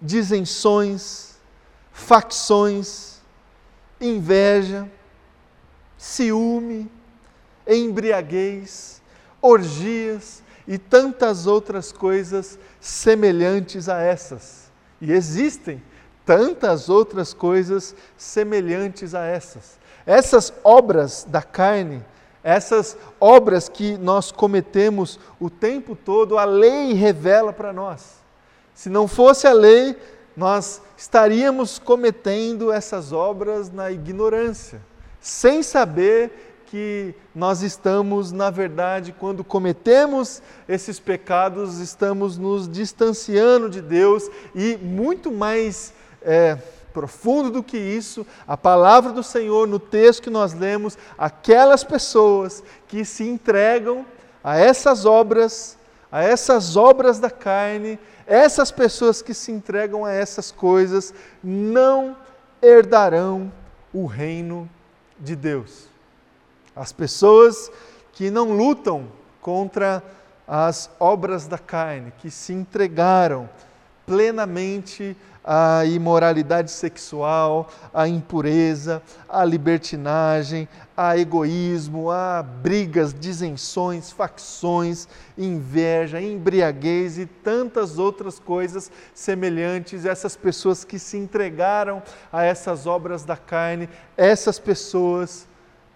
disenções, 0.01 1.37
facções, 1.93 3.21
inveja, 4.01 4.91
ciúme, 5.99 6.91
embriaguez, 7.67 9.03
orgias 9.43 10.43
e 10.71 10.79
tantas 10.79 11.49
outras 11.49 11.91
coisas 11.91 12.57
semelhantes 12.81 13.89
a 13.89 14.01
essas. 14.01 14.71
E 15.01 15.11
existem 15.11 15.83
tantas 16.25 16.89
outras 16.89 17.35
coisas 17.35 17.93
semelhantes 18.17 19.13
a 19.13 19.25
essas. 19.25 19.81
Essas 20.07 20.53
obras 20.63 21.27
da 21.29 21.43
carne, 21.43 22.05
essas 22.45 22.97
obras 23.19 23.69
que 23.69 23.99
nós 23.99 24.31
cometemos 24.31 25.19
o 25.41 25.51
tempo 25.51 25.97
todo, 25.97 26.39
a 26.39 26.45
lei 26.45 26.93
revela 26.93 27.53
para 27.53 27.73
nós. 27.73 28.21
Se 28.73 28.89
não 28.89 29.09
fosse 29.09 29.49
a 29.49 29.53
lei, 29.53 29.97
nós 30.37 30.81
estaríamos 30.97 31.81
cometendo 31.81 32.71
essas 32.71 33.13
obras 33.13 33.73
na 33.73 33.91
ignorância, 33.91 34.81
sem 35.21 35.65
saber 35.65 36.50
que 36.71 37.13
nós 37.35 37.63
estamos, 37.63 38.31
na 38.31 38.49
verdade, 38.49 39.13
quando 39.19 39.43
cometemos 39.43 40.41
esses 40.69 41.01
pecados, 41.01 41.81
estamos 41.81 42.39
nos 42.39 42.69
distanciando 42.69 43.69
de 43.69 43.83
Deus 43.83 44.31
e 44.55 44.77
muito 44.77 45.33
mais 45.33 45.93
é, 46.23 46.57
profundo 46.93 47.51
do 47.51 47.61
que 47.61 47.77
isso, 47.77 48.25
a 48.47 48.57
palavra 48.57 49.13
do 49.13 49.23
Senhor 49.23 49.67
no 49.67 49.81
texto 49.81 50.23
que 50.23 50.31
nós 50.31 50.55
lemos, 50.55 50.97
aquelas 51.19 51.83
pessoas 51.83 52.63
que 52.87 53.05
se 53.05 53.25
entregam 53.25 54.07
a 54.43 54.57
essas 54.57 55.05
obras, 55.05 55.77
a 56.11 56.23
essas 56.23 56.77
obras 56.77 57.19
da 57.19 57.31
carne, 57.31 57.99
essas 58.29 58.71
pessoas 58.71 59.21
que 59.21 59.35
se 59.35 59.51
entregam 59.51 60.05
a 60.05 60.13
essas 60.13 60.53
coisas, 60.53 61.13
não 61.43 62.17
herdarão 62.63 63.53
o 63.93 64.07
reino 64.07 64.71
de 65.19 65.35
Deus. 65.35 65.90
As 66.75 66.93
pessoas 66.93 67.71
que 68.13 68.31
não 68.31 68.53
lutam 68.53 69.07
contra 69.41 70.03
as 70.47 70.91
obras 70.99 71.47
da 71.47 71.59
carne, 71.59 72.13
que 72.19 72.31
se 72.31 72.53
entregaram 72.53 73.49
plenamente 74.05 75.17
à 75.45 75.85
imoralidade 75.85 76.71
sexual, 76.71 77.71
à 77.95 78.09
impureza, 78.09 79.01
à 79.29 79.45
libertinagem, 79.45 80.69
a 80.97 81.17
egoísmo, 81.17 82.11
a 82.11 82.43
brigas, 82.43 83.15
disenções, 83.15 84.11
facções, 84.11 85.09
inveja, 85.39 86.21
embriaguez 86.21 87.19
e 87.19 87.27
tantas 87.27 87.99
outras 87.99 88.39
coisas 88.39 88.91
semelhantes. 89.15 90.05
Essas 90.05 90.37
pessoas 90.37 90.85
que 90.85 90.99
se 90.99 91.17
entregaram 91.17 92.03
a 92.33 92.45
essas 92.45 92.87
obras 92.87 93.25
da 93.25 93.37
carne, 93.37 93.89
essas 94.17 94.59
pessoas 94.59 95.49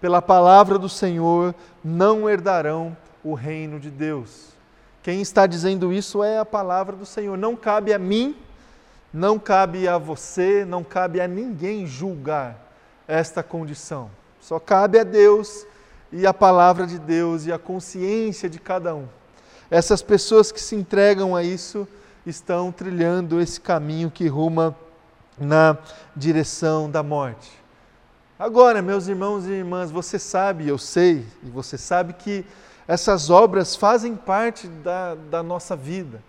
pela 0.04 0.20
palavra 0.20 0.78
do 0.78 0.86
Senhor, 0.86 1.54
não 1.82 2.28
herdarão 2.28 2.94
o 3.24 3.32
reino 3.32 3.80
de 3.80 3.90
Deus. 3.90 4.50
Quem 5.02 5.22
está 5.22 5.46
dizendo 5.46 5.90
isso 5.90 6.22
é 6.22 6.38
a 6.38 6.44
palavra 6.44 6.94
do 6.94 7.06
Senhor. 7.06 7.38
Não 7.38 7.56
cabe 7.56 7.90
a 7.90 7.98
mim, 7.98 8.36
não 9.10 9.38
cabe 9.38 9.88
a 9.88 9.96
você, 9.96 10.62
não 10.62 10.84
cabe 10.84 11.22
a 11.22 11.26
ninguém 11.26 11.86
julgar 11.86 12.70
esta 13.08 13.42
condição. 13.42 14.10
Só 14.42 14.60
cabe 14.60 14.98
a 14.98 15.04
Deus 15.04 15.66
e 16.12 16.26
a 16.26 16.34
palavra 16.34 16.86
de 16.86 16.98
Deus 16.98 17.46
e 17.46 17.52
a 17.52 17.58
consciência 17.58 18.46
de 18.46 18.58
cada 18.58 18.94
um. 18.94 19.08
Essas 19.70 20.02
pessoas 20.02 20.52
que 20.52 20.60
se 20.60 20.76
entregam 20.76 21.34
a 21.34 21.42
isso 21.42 21.88
estão 22.26 22.70
trilhando 22.70 23.40
esse 23.40 23.58
caminho 23.58 24.10
que 24.10 24.28
ruma 24.28 24.76
na 25.38 25.78
direção 26.14 26.90
da 26.90 27.02
morte. 27.02 27.63
Agora, 28.36 28.82
meus 28.82 29.06
irmãos 29.06 29.46
e 29.46 29.52
irmãs, 29.52 29.92
você 29.92 30.18
sabe, 30.18 30.66
eu 30.66 30.76
sei, 30.76 31.24
e 31.44 31.48
você 31.48 31.78
sabe 31.78 32.14
que 32.14 32.44
essas 32.86 33.30
obras 33.30 33.76
fazem 33.76 34.16
parte 34.16 34.66
da, 34.66 35.14
da 35.14 35.40
nossa 35.40 35.76
vida. 35.76 36.20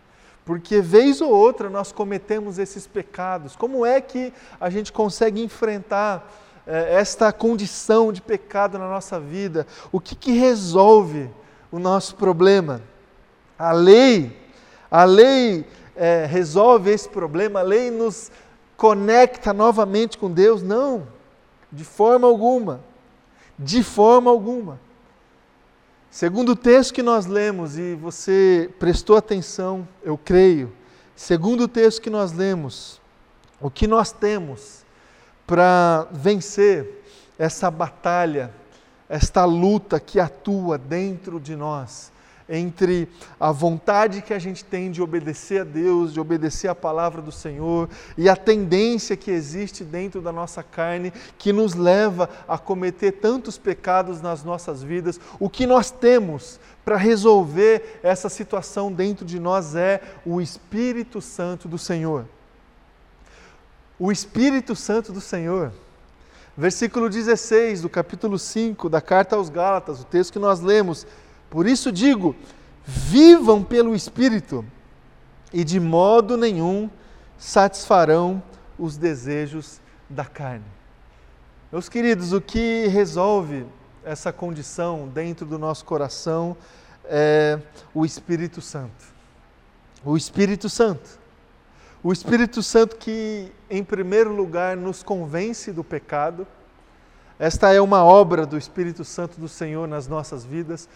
Porque 0.46 0.82
vez 0.82 1.20
ou 1.20 1.32
outra 1.32 1.68
nós 1.68 1.92
cometemos 1.92 2.60
esses 2.60 2.86
pecados. 2.86 3.56
Como 3.56 3.84
é 3.84 4.00
que 4.00 4.32
a 4.62 4.70
gente 4.70 4.94
consegue 4.94 5.42
enfrentar 5.42 6.32
eh, 6.68 6.94
esta 6.94 7.34
condição 7.34 8.14
de 8.14 8.22
pecado 8.22 8.78
na 8.78 8.88
nossa 8.88 9.20
vida? 9.20 9.66
O 9.92 10.00
que, 10.00 10.14
que 10.14 10.34
resolve 10.34 11.28
o 11.72 11.80
nosso 11.80 12.16
problema? 12.18 12.82
A 13.58 13.72
lei, 13.72 14.40
a 14.92 15.04
lei 15.06 15.66
eh, 15.96 16.28
resolve 16.30 16.92
esse 16.92 17.10
problema, 17.10 17.62
a 17.62 17.64
lei 17.64 17.90
nos 17.90 18.32
conecta 18.78 19.52
novamente 19.52 20.20
com 20.20 20.30
Deus? 20.30 20.62
Não. 20.62 21.15
De 21.72 21.84
forma 21.84 22.28
alguma. 22.28 22.82
De 23.58 23.84
forma 23.84 24.30
alguma. 24.30 24.80
Segundo 26.10 26.54
o 26.54 26.56
texto 26.56 26.94
que 26.94 27.04
nós 27.04 27.26
lemos, 27.26 27.78
e 27.78 27.94
você 27.94 28.74
prestou 28.80 29.18
atenção, 29.18 29.86
eu 30.02 30.18
creio, 30.18 30.72
segundo 31.14 31.66
o 31.66 31.68
texto 31.68 32.02
que 32.02 32.10
nós 32.10 32.32
lemos, 32.32 33.02
o 33.60 33.70
que 33.70 33.86
nós 33.86 34.14
temos 34.14 34.86
para 35.46 36.08
vencer 36.12 37.04
essa 37.38 37.70
batalha, 37.70 38.54
esta 39.10 39.44
luta 39.44 40.00
que 40.00 40.20
atua 40.20 40.78
dentro 40.78 41.38
de 41.38 41.56
nós, 41.56 42.14
entre 42.48 43.10
a 43.40 43.52
vontade 43.52 44.22
que 44.22 44.34
a 44.34 44.40
gente 44.40 44.64
tem 44.64 44.92
de 44.92 45.02
obedecer 45.02 45.62
a 45.62 45.64
Deus, 45.64 46.14
de 46.14 46.20
obedecer 46.20 46.68
a 46.68 46.76
palavra 46.76 47.22
do 47.22 47.32
Senhor 47.32 47.90
e 48.18 48.30
a 48.30 48.36
tendência 48.36 49.18
que 49.18 49.32
existe 49.32 49.84
dentro 49.84 50.22
da 50.22 50.32
nossa 50.32 50.62
carne 50.62 51.12
que 51.38 51.52
nos 51.52 51.74
leva 51.74 52.30
a 52.48 52.58
cometer 52.58 53.14
tantos 53.14 53.58
pecados 53.58 54.22
nas 54.22 54.44
nossas 54.44 54.84
vidas. 54.84 55.20
O 55.40 55.50
que 55.50 55.66
nós 55.66 55.90
temos 55.90 56.60
para 56.84 56.98
resolver 56.98 58.00
essa 58.04 58.30
situação 58.30 58.92
dentro 58.92 59.26
de 59.26 59.40
nós 59.40 59.76
é 59.76 60.02
o 60.24 60.40
Espírito 60.40 61.20
Santo 61.22 61.68
do 61.68 61.80
Senhor. 61.80 62.26
O 63.98 64.12
Espírito 64.12 64.76
Santo 64.76 65.12
do 65.12 65.20
Senhor. 65.22 65.72
Versículo 66.58 67.10
16 67.10 67.82
do 67.82 67.90
capítulo 67.90 68.40
5 68.40 68.88
da 68.88 69.02
carta 69.02 69.36
aos 69.36 69.50
Gálatas, 69.50 70.00
o 70.00 70.06
texto 70.06 70.34
que 70.34 70.40
nós 70.40 70.62
lemos 70.62 71.06
por 71.50 71.68
isso 71.68 71.92
digo: 71.92 72.36
vivam 72.86 73.64
pelo 73.64 73.96
Espírito 73.96 74.66
e 75.54 75.64
de 75.64 75.80
modo 75.80 76.38
nenhum 76.38 76.90
satisfarão 77.38 78.42
os 78.78 78.98
desejos 78.98 79.80
da 80.10 80.26
carne. 80.26 80.66
Meus 81.72 81.90
queridos, 81.90 82.32
o 82.32 82.40
que 82.40 82.88
resolve 82.88 83.66
essa 84.04 84.32
condição 84.32 85.08
dentro 85.08 85.46
do 85.46 85.58
nosso 85.58 85.84
coração 85.84 86.56
é 87.06 87.60
o 87.94 88.06
Espírito 88.06 88.62
Santo. 88.62 89.14
O 90.04 90.16
Espírito 90.16 90.70
Santo. 90.70 91.20
O 92.04 92.14
Espírito 92.14 92.62
Santo 92.62 92.98
que, 92.98 93.52
em 93.70 93.84
primeiro 93.84 94.32
lugar, 94.32 94.78
nos 94.78 95.02
convence 95.02 95.72
do 95.72 95.84
pecado. 95.84 96.46
Esta 97.40 97.74
é 97.74 97.82
uma 97.82 98.04
obra 98.04 98.46
do 98.46 98.58
Espírito 98.58 99.04
Santo 99.04 99.40
do 99.40 99.48
Senhor 99.48 99.88
nas 99.88 100.08
nossas 100.08 100.46
vidas. 100.46 100.88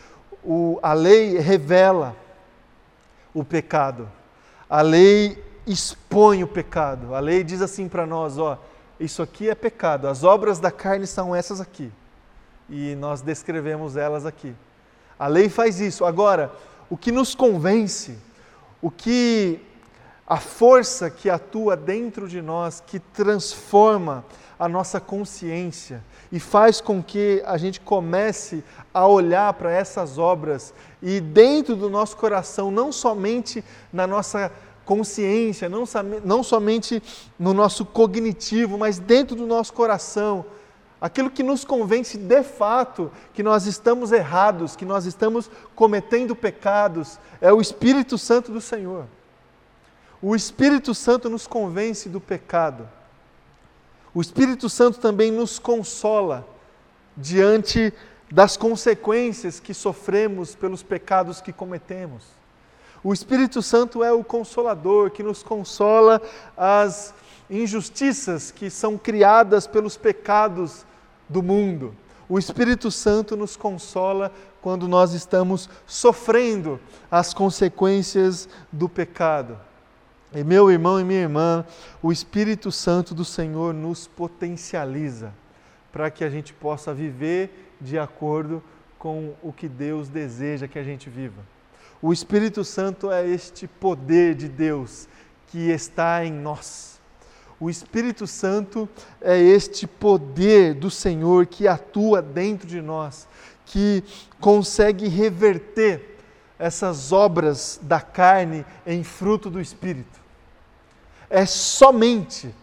O, 0.43 0.79
a 0.81 0.93
lei 0.93 1.37
revela 1.37 2.15
o 3.33 3.43
pecado. 3.43 4.09
A 4.69 4.81
lei 4.81 5.43
expõe 5.65 6.43
o 6.43 6.47
pecado. 6.47 7.13
A 7.13 7.19
lei 7.19 7.43
diz 7.43 7.61
assim 7.61 7.87
para 7.87 8.05
nós, 8.05 8.37
ó, 8.37 8.57
isso 8.99 9.21
aqui 9.21 9.49
é 9.49 9.55
pecado. 9.55 10.07
As 10.07 10.23
obras 10.23 10.59
da 10.59 10.71
carne 10.71 11.07
são 11.07 11.35
essas 11.35 11.61
aqui. 11.61 11.91
E 12.69 12.95
nós 12.95 13.21
descrevemos 13.21 13.97
elas 13.97 14.25
aqui. 14.25 14.55
A 15.17 15.27
lei 15.27 15.49
faz 15.49 15.79
isso. 15.79 16.05
Agora, 16.05 16.51
o 16.89 16.97
que 16.97 17.11
nos 17.11 17.35
convence, 17.35 18.17
o 18.81 18.89
que 18.89 19.59
a 20.25 20.37
força 20.37 21.09
que 21.09 21.29
atua 21.29 21.75
dentro 21.75 22.27
de 22.27 22.41
nós, 22.41 22.83
que 22.85 22.99
transforma 22.99 24.23
a 24.59 24.69
nossa 24.69 24.99
consciência 24.99 26.03
e 26.31 26.39
faz 26.39 26.79
com 26.79 27.01
que 27.01 27.41
a 27.45 27.57
gente 27.57 27.79
comece 27.81 28.63
a 28.93 29.07
olhar 29.07 29.53
para 29.53 29.71
essas 29.71 30.17
obras 30.17 30.73
e 31.01 31.19
dentro 31.19 31.75
do 31.75 31.89
nosso 31.89 32.15
coração, 32.17 32.69
não 32.69 32.91
somente 32.91 33.63
na 33.91 34.05
nossa 34.05 34.51
consciência, 34.85 35.69
não, 35.69 35.83
não 36.23 36.43
somente 36.43 37.01
no 37.37 37.53
nosso 37.53 37.85
cognitivo, 37.85 38.77
mas 38.77 38.99
dentro 38.99 39.35
do 39.35 39.45
nosso 39.45 39.73
coração, 39.73 40.45
aquilo 40.99 41.29
que 41.29 41.43
nos 41.43 41.63
convence 41.63 42.17
de 42.17 42.43
fato 42.43 43.11
que 43.33 43.43
nós 43.43 43.65
estamos 43.65 44.11
errados, 44.11 44.75
que 44.75 44.85
nós 44.85 45.05
estamos 45.05 45.49
cometendo 45.75 46.35
pecados, 46.35 47.19
é 47.39 47.53
o 47.53 47.61
Espírito 47.61 48.17
Santo 48.17 48.51
do 48.51 48.59
Senhor. 48.59 49.05
O 50.21 50.35
Espírito 50.35 50.93
Santo 50.93 51.29
nos 51.29 51.47
convence 51.47 52.09
do 52.09 52.19
pecado. 52.19 52.89
O 54.19 54.21
Espírito 54.21 54.67
Santo 54.67 54.99
também 54.99 55.31
nos 55.31 55.59
consola 55.59 56.45
diante 57.15 57.93
das 58.29 58.57
consequências 58.57 59.61
que 59.61 59.73
sofremos 59.73 60.53
pelos 60.53 60.83
pecados 60.83 61.39
que 61.39 61.53
cometemos. 61.53 62.25
O 63.01 63.13
Espírito 63.13 63.61
Santo 63.61 64.03
é 64.03 64.11
o 64.11 64.21
consolador 64.21 65.09
que 65.09 65.23
nos 65.23 65.41
consola 65.41 66.21
as 66.57 67.13
injustiças 67.49 68.51
que 68.51 68.69
são 68.69 68.97
criadas 68.97 69.65
pelos 69.65 69.95
pecados 69.95 70.85
do 71.29 71.41
mundo. 71.41 71.95
O 72.27 72.37
Espírito 72.37 72.91
Santo 72.91 73.37
nos 73.37 73.55
consola 73.55 74.33
quando 74.61 74.85
nós 74.85 75.13
estamos 75.13 75.69
sofrendo 75.87 76.77
as 77.09 77.33
consequências 77.33 78.49
do 78.69 78.89
pecado. 78.89 79.68
E 80.33 80.43
meu 80.43 80.69
irmão 80.69 80.99
e 80.99 81.03
minha 81.03 81.21
irmã, 81.21 81.65
o 82.03 82.11
Espírito 82.11 82.71
Santo 82.71 83.15
do 83.15 83.25
Senhor 83.25 83.73
nos 83.73 84.07
potencializa 84.07 85.33
para 85.91 86.11
que 86.11 86.23
a 86.23 86.29
gente 86.29 86.53
possa 86.53 86.93
viver 86.93 87.73
de 87.81 87.97
acordo 87.97 88.61
com 88.99 89.33
o 89.41 89.51
que 89.51 89.67
Deus 89.67 90.07
deseja 90.07 90.67
que 90.67 90.77
a 90.77 90.83
gente 90.83 91.09
viva. 91.09 91.41
O 92.01 92.13
Espírito 92.13 92.63
Santo 92.63 93.11
é 93.11 93.27
este 93.27 93.67
poder 93.67 94.35
de 94.35 94.47
Deus 94.47 95.07
que 95.47 95.71
está 95.71 96.23
em 96.23 96.31
nós. 96.31 96.99
O 97.59 97.69
Espírito 97.69 98.27
Santo 98.27 98.87
é 99.19 99.37
este 99.37 99.87
poder 99.87 100.75
do 100.75 100.91
Senhor 100.91 101.47
que 101.47 101.67
atua 101.67 102.21
dentro 102.21 102.67
de 102.67 102.81
nós, 102.81 103.27
que 103.65 104.03
consegue 104.39 105.07
reverter 105.07 106.17
essas 106.57 107.11
obras 107.11 107.79
da 107.81 107.99
carne 107.99 108.65
em 108.85 109.03
fruto 109.03 109.49
do 109.49 109.59
Espírito. 109.59 110.18
É 111.29 111.45
somente, 111.45 112.53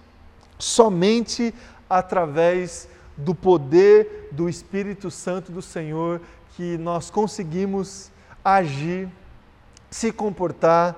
somente 0.59 1.55
através 1.89 2.89
do 3.17 3.35
poder 3.35 4.29
do 4.33 4.49
Espírito 4.49 5.11
Santo 5.11 5.53
do 5.53 5.63
Senhor 5.63 6.21
que 6.57 6.77
nós 6.79 7.11
conseguimos 7.11 8.11
agir 8.45 9.09
se 9.91 10.13
comportar, 10.13 10.95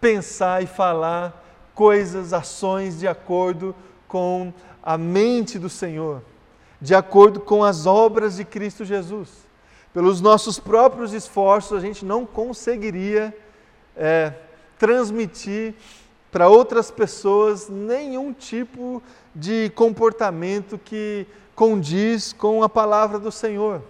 pensar 0.00 0.62
e 0.62 0.66
falar 0.66 1.44
coisas, 1.74 2.32
ações 2.32 2.98
de 2.98 3.06
acordo 3.06 3.74
com 4.08 4.52
a 4.82 4.96
mente 4.96 5.58
do 5.58 5.68
Senhor, 5.68 6.22
de 6.80 6.94
acordo 6.94 7.40
com 7.40 7.62
as 7.62 7.86
obras 7.86 8.36
de 8.36 8.44
Cristo 8.44 8.84
Jesus. 8.84 9.46
Pelos 9.92 10.20
nossos 10.20 10.58
próprios 10.58 11.12
esforços, 11.12 11.76
a 11.76 11.80
gente 11.80 12.04
não 12.04 12.26
conseguiria 12.26 13.36
é, 13.96 14.32
transmitir 14.78 15.74
para 16.36 16.50
outras 16.50 16.90
pessoas 16.90 17.66
nenhum 17.70 18.30
tipo 18.30 19.02
de 19.34 19.72
comportamento 19.74 20.76
que 20.76 21.26
condiz 21.54 22.34
com 22.34 22.62
a 22.62 22.68
palavra 22.68 23.18
do 23.18 23.32
Senhor. 23.32 23.80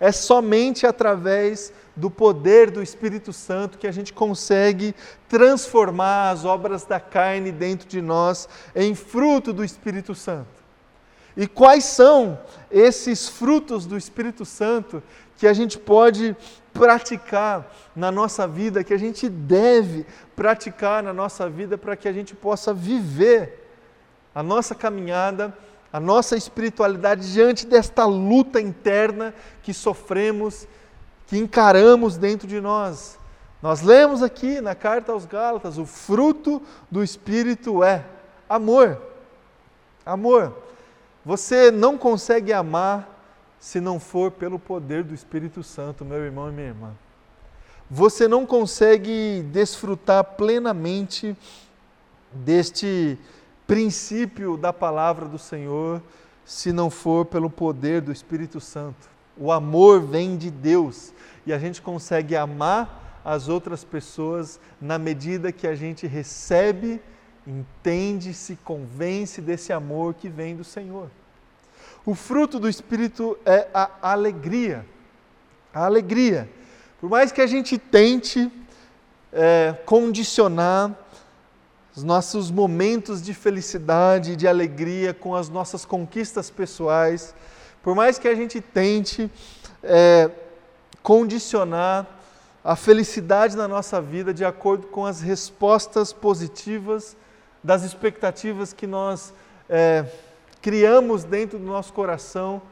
É 0.00 0.10
somente 0.10 0.84
através 0.84 1.72
do 1.94 2.10
poder 2.10 2.72
do 2.72 2.82
Espírito 2.82 3.32
Santo 3.32 3.78
que 3.78 3.86
a 3.86 3.92
gente 3.92 4.12
consegue 4.12 4.96
transformar 5.28 6.30
as 6.30 6.44
obras 6.44 6.84
da 6.84 6.98
carne 6.98 7.52
dentro 7.52 7.86
de 7.86 8.02
nós 8.02 8.48
em 8.74 8.96
fruto 8.96 9.52
do 9.52 9.62
Espírito 9.62 10.12
Santo. 10.12 10.60
E 11.36 11.46
quais 11.46 11.84
são 11.84 12.36
esses 12.68 13.28
frutos 13.28 13.86
do 13.86 13.96
Espírito 13.96 14.44
Santo 14.44 15.00
que 15.36 15.46
a 15.46 15.52
gente 15.52 15.78
pode 15.78 16.36
praticar 16.72 17.70
na 17.94 18.10
nossa 18.10 18.46
vida, 18.46 18.82
que 18.82 18.94
a 18.94 18.98
gente 18.98 19.28
deve 19.28 20.06
praticar 20.34 21.02
na 21.02 21.12
nossa 21.12 21.48
vida 21.48 21.76
para 21.76 21.96
que 21.96 22.08
a 22.08 22.12
gente 22.12 22.34
possa 22.34 22.72
viver 22.72 23.68
a 24.34 24.42
nossa 24.42 24.74
caminhada, 24.74 25.56
a 25.92 26.00
nossa 26.00 26.36
espiritualidade 26.36 27.32
diante 27.32 27.66
desta 27.66 28.04
luta 28.06 28.60
interna 28.60 29.34
que 29.62 29.74
sofremos 29.74 30.66
que 31.26 31.38
encaramos 31.38 32.16
dentro 32.16 32.46
de 32.46 32.60
nós. 32.60 33.18
Nós 33.62 33.80
lemos 33.80 34.22
aqui 34.22 34.60
na 34.60 34.74
carta 34.74 35.12
aos 35.12 35.24
Gálatas: 35.24 35.78
o 35.78 35.86
fruto 35.86 36.60
do 36.90 37.02
Espírito 37.02 37.82
é 37.84 38.04
amor. 38.48 39.00
Amor. 40.04 40.52
Você 41.24 41.70
não 41.70 41.96
consegue 41.96 42.52
amar 42.52 43.21
se 43.62 43.80
não 43.80 44.00
for 44.00 44.32
pelo 44.32 44.58
poder 44.58 45.04
do 45.04 45.14
Espírito 45.14 45.62
Santo, 45.62 46.04
meu 46.04 46.18
irmão 46.18 46.48
e 46.48 46.52
minha 46.52 46.66
irmã. 46.66 46.90
Você 47.88 48.26
não 48.26 48.44
consegue 48.44 49.40
desfrutar 49.52 50.24
plenamente 50.24 51.36
deste 52.32 53.16
princípio 53.64 54.56
da 54.56 54.72
palavra 54.72 55.28
do 55.28 55.38
Senhor 55.38 56.02
se 56.44 56.72
não 56.72 56.90
for 56.90 57.24
pelo 57.24 57.48
poder 57.48 58.00
do 58.00 58.10
Espírito 58.10 58.58
Santo. 58.58 59.08
O 59.36 59.52
amor 59.52 60.00
vem 60.00 60.36
de 60.36 60.50
Deus 60.50 61.14
e 61.46 61.52
a 61.52 61.58
gente 61.58 61.80
consegue 61.80 62.34
amar 62.34 63.22
as 63.24 63.48
outras 63.48 63.84
pessoas 63.84 64.58
na 64.80 64.98
medida 64.98 65.52
que 65.52 65.68
a 65.68 65.76
gente 65.76 66.04
recebe, 66.04 67.00
entende, 67.46 68.34
se 68.34 68.56
convence 68.56 69.40
desse 69.40 69.72
amor 69.72 70.14
que 70.14 70.28
vem 70.28 70.56
do 70.56 70.64
Senhor. 70.64 71.08
O 72.04 72.14
fruto 72.14 72.58
do 72.58 72.68
Espírito 72.68 73.38
é 73.46 73.68
a 73.72 73.88
alegria. 74.02 74.84
A 75.72 75.84
alegria. 75.84 76.48
Por 77.00 77.08
mais 77.08 77.30
que 77.30 77.40
a 77.40 77.46
gente 77.46 77.78
tente 77.78 78.50
é, 79.32 79.74
condicionar 79.86 80.92
os 81.94 82.02
nossos 82.02 82.50
momentos 82.50 83.22
de 83.22 83.32
felicidade, 83.32 84.34
de 84.34 84.48
alegria 84.48 85.14
com 85.14 85.34
as 85.34 85.48
nossas 85.48 85.84
conquistas 85.84 86.50
pessoais, 86.50 87.34
por 87.82 87.94
mais 87.94 88.18
que 88.18 88.26
a 88.26 88.34
gente 88.34 88.60
tente 88.60 89.30
é, 89.82 90.30
condicionar 91.02 92.06
a 92.64 92.74
felicidade 92.74 93.56
na 93.56 93.68
nossa 93.68 94.00
vida 94.00 94.32
de 94.32 94.44
acordo 94.44 94.86
com 94.88 95.04
as 95.04 95.20
respostas 95.20 96.12
positivas 96.12 97.16
das 97.62 97.82
expectativas 97.82 98.72
que 98.72 98.86
nós 98.86 99.34
é, 99.68 100.04
criamos 100.62 101.24
dentro 101.24 101.58
do 101.58 101.66
nosso 101.66 101.92
coração, 101.92 102.62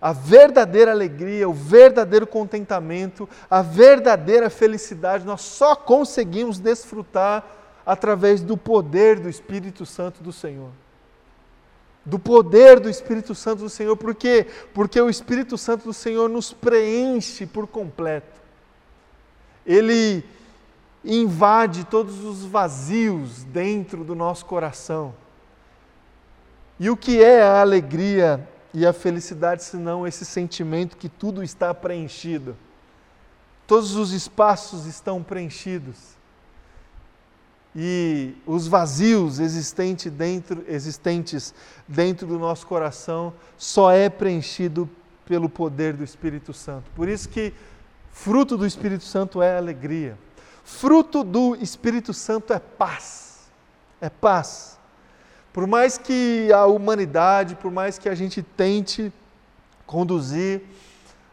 a 0.00 0.12
verdadeira 0.12 0.90
alegria, 0.90 1.48
o 1.48 1.52
verdadeiro 1.52 2.26
contentamento, 2.26 3.28
a 3.48 3.62
verdadeira 3.62 4.50
felicidade, 4.50 5.24
nós 5.24 5.42
só 5.42 5.76
conseguimos 5.76 6.58
desfrutar 6.58 7.44
através 7.86 8.40
do 8.40 8.56
poder 8.56 9.20
do 9.20 9.28
Espírito 9.28 9.86
Santo 9.86 10.22
do 10.22 10.32
Senhor 10.32 10.70
do 12.04 12.18
poder 12.18 12.80
do 12.80 12.88
Espírito 12.88 13.34
Santo 13.34 13.60
do 13.60 13.68
Senhor. 13.68 13.96
Por 13.96 14.14
quê? 14.14 14.46
Porque 14.72 15.00
o 15.00 15.10
Espírito 15.10 15.58
Santo 15.58 15.84
do 15.84 15.92
Senhor 15.92 16.28
nos 16.28 16.52
preenche 16.52 17.46
por 17.46 17.66
completo. 17.66 18.40
Ele 19.66 20.24
invade 21.04 21.84
todos 21.84 22.24
os 22.24 22.44
vazios 22.44 23.44
dentro 23.44 24.02
do 24.02 24.14
nosso 24.14 24.44
coração. 24.46 25.14
E 26.80 26.88
o 26.88 26.96
que 26.96 27.22
é 27.22 27.42
a 27.42 27.60
alegria 27.60 28.48
e 28.72 28.86
a 28.86 28.92
felicidade 28.94 29.62
senão 29.62 30.06
esse 30.06 30.24
sentimento 30.24 30.96
que 30.96 31.10
tudo 31.10 31.42
está 31.44 31.74
preenchido? 31.74 32.56
Todos 33.66 33.96
os 33.96 34.12
espaços 34.12 34.86
estão 34.86 35.22
preenchidos. 35.22 36.18
e 37.76 38.34
os 38.44 38.66
vazios 38.66 39.38
existentes 39.38 40.10
dentro, 40.10 40.64
existentes 40.66 41.54
dentro 41.86 42.26
do 42.26 42.38
nosso 42.38 42.66
coração 42.66 43.32
só 43.56 43.92
é 43.92 44.08
preenchido 44.08 44.90
pelo 45.24 45.48
poder 45.48 45.92
do 45.92 46.02
Espírito 46.02 46.52
Santo. 46.52 46.90
Por 46.96 47.08
isso 47.08 47.28
que 47.28 47.52
fruto 48.10 48.56
do 48.56 48.66
Espírito 48.66 49.04
Santo 49.04 49.40
é 49.40 49.56
alegria. 49.56 50.18
Fruto 50.64 51.22
do 51.22 51.54
Espírito 51.56 52.12
Santo 52.12 52.52
é 52.52 52.58
paz. 52.58 53.50
É 54.00 54.08
paz. 54.08 54.79
Por 55.52 55.66
mais 55.66 55.98
que 55.98 56.48
a 56.52 56.66
humanidade, 56.66 57.56
por 57.56 57.70
mais 57.70 57.98
que 57.98 58.08
a 58.08 58.14
gente 58.14 58.42
tente 58.42 59.12
conduzir 59.86 60.62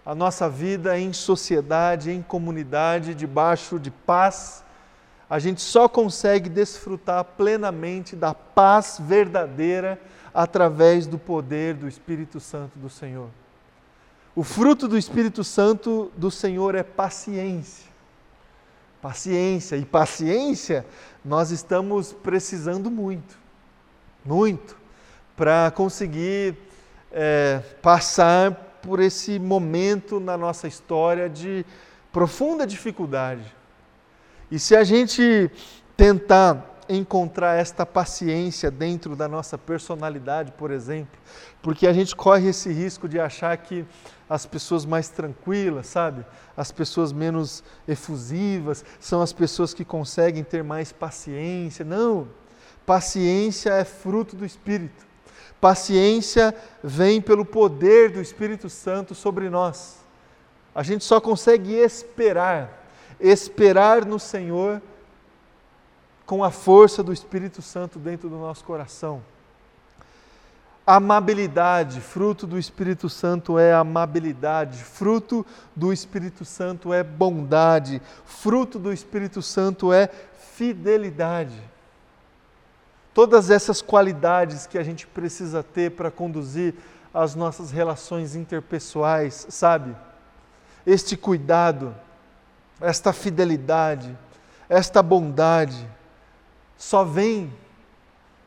a 0.05 0.15
nossa 0.15 0.49
vida 0.49 0.97
em 0.97 1.13
sociedade, 1.13 2.11
em 2.11 2.21
comunidade, 2.21 3.13
debaixo 3.13 3.77
de 3.77 3.91
paz, 3.91 4.63
a 5.29 5.37
gente 5.37 5.61
só 5.61 5.89
consegue 5.89 6.49
desfrutar 6.49 7.23
plenamente 7.23 8.15
da 8.15 8.33
paz 8.33 8.97
verdadeira 8.99 9.99
através 10.33 11.05
do 11.05 11.17
poder 11.17 11.73
do 11.73 11.87
Espírito 11.87 12.39
Santo 12.39 12.79
do 12.79 12.89
Senhor. 12.89 13.29
O 14.35 14.43
fruto 14.43 14.87
do 14.87 14.97
Espírito 14.97 15.43
Santo 15.43 16.11
do 16.15 16.31
Senhor 16.31 16.75
é 16.75 16.83
paciência. 16.83 17.87
Paciência. 19.01 19.75
E 19.75 19.83
paciência 19.83 20.85
nós 21.25 21.51
estamos 21.51 22.13
precisando 22.13 22.89
muito, 22.89 23.37
muito, 24.27 24.77
para 25.35 25.71
conseguir 25.71 26.55
é, 27.11 27.61
passar 27.81 28.51
por 28.81 28.99
esse 28.99 29.39
momento 29.39 30.19
na 30.19 30.37
nossa 30.37 30.67
história 30.67 31.29
de 31.29 31.65
profunda 32.11 32.67
dificuldade. 32.67 33.55
E 34.51 34.59
se 34.59 34.75
a 34.75 34.83
gente 34.83 35.49
tentar 35.95 36.75
encontrar 36.89 37.55
esta 37.59 37.85
paciência 37.85 38.71
dentro 38.71 39.15
da 39.15 39.27
nossa 39.27 39.57
personalidade, 39.57 40.53
por 40.53 40.71
exemplo, 40.71 41.19
porque 41.61 41.85
a 41.85 41.93
gente 41.93 42.15
corre 42.15 42.49
esse 42.49 42.71
risco 42.71 43.09
de 43.09 43.19
achar 43.19 43.55
que 43.57 43.85
as 44.29 44.45
pessoas 44.45 44.85
mais 44.85 45.09
tranquilas, 45.09 45.87
sabe? 45.87 46.25
As 46.55 46.71
pessoas 46.71 47.11
menos 47.11 47.63
efusivas 47.87 48.85
são 48.99 49.21
as 49.21 49.33
pessoas 49.33 49.73
que 49.73 49.83
conseguem 49.83 50.43
ter 50.43 50.63
mais 50.63 50.91
paciência. 50.91 51.83
Não! 51.83 52.27
Paciência 52.87 53.69
é 53.69 53.83
fruto 53.83 54.35
do 54.35 54.43
Espírito. 54.43 55.05
Paciência 55.61 56.55
vem 56.83 57.21
pelo 57.21 57.45
poder 57.45 58.11
do 58.11 58.19
Espírito 58.19 58.67
Santo 58.67 59.13
sobre 59.13 59.47
nós. 59.47 59.97
A 60.73 60.81
gente 60.81 61.03
só 61.03 61.21
consegue 61.21 61.73
esperar 61.73 62.87
esperar 63.19 64.05
no 64.05 64.19
Senhor 64.19 64.81
com 66.25 66.43
a 66.43 66.51
força 66.51 67.01
do 67.01 67.13
Espírito 67.13 67.61
Santo 67.61 67.97
dentro 67.97 68.29
do 68.29 68.37
nosso 68.37 68.63
coração. 68.63 69.21
Amabilidade, 70.85 71.99
fruto 71.99 72.47
do 72.47 72.57
Espírito 72.57 73.09
Santo 73.09 73.59
é 73.59 73.73
amabilidade, 73.73 74.81
fruto 74.81 75.45
do 75.75 75.91
Espírito 75.91 76.45
Santo 76.45 76.93
é 76.93 77.03
bondade, 77.03 78.01
fruto 78.25 78.79
do 78.79 78.93
Espírito 78.93 79.41
Santo 79.41 79.91
é 79.91 80.09
fidelidade. 80.53 81.59
Todas 83.17 83.49
essas 83.49 83.81
qualidades 83.81 84.67
que 84.67 84.77
a 84.77 84.83
gente 84.83 85.07
precisa 85.07 85.63
ter 85.63 85.89
para 85.89 86.11
conduzir 86.11 86.75
as 87.11 87.33
nossas 87.33 87.71
relações 87.71 88.35
interpessoais, 88.35 89.47
sabe? 89.49 89.95
Este 90.85 91.17
cuidado, 91.17 91.95
esta 92.79 93.11
fidelidade, 93.11 94.15
esta 94.69 95.01
bondade, 95.01 95.89
só 96.77 97.03
vem 97.03 97.51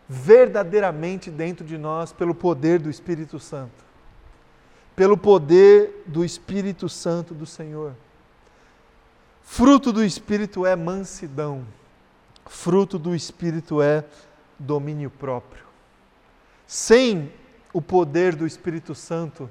verdadeiramente 0.09 1.33
dentro 1.33 1.67
de 1.67 1.77
nós 1.77 2.13
pelo 2.13 2.33
poder 2.33 2.79
do 2.79 2.89
Espírito 2.89 3.41
Santo. 3.41 3.85
Pelo 4.95 5.17
poder 5.17 6.05
do 6.07 6.25
Espírito 6.25 6.89
Santo 6.89 7.35
do 7.35 7.45
Senhor. 7.45 7.93
Fruto 9.43 9.93
do 9.93 10.05
Espírito 10.05 10.65
é 10.65 10.77
mansidão. 10.77 11.67
Fruto 12.47 13.01
do 13.01 13.17
Espírito 13.17 13.83
é 13.83 14.05
domínio 14.61 15.11
próprio. 15.11 15.65
Sem 16.67 17.33
o 17.73 17.83
poder 17.83 18.37
do 18.37 18.47
Espírito 18.47 18.95
Santo, 18.95 19.51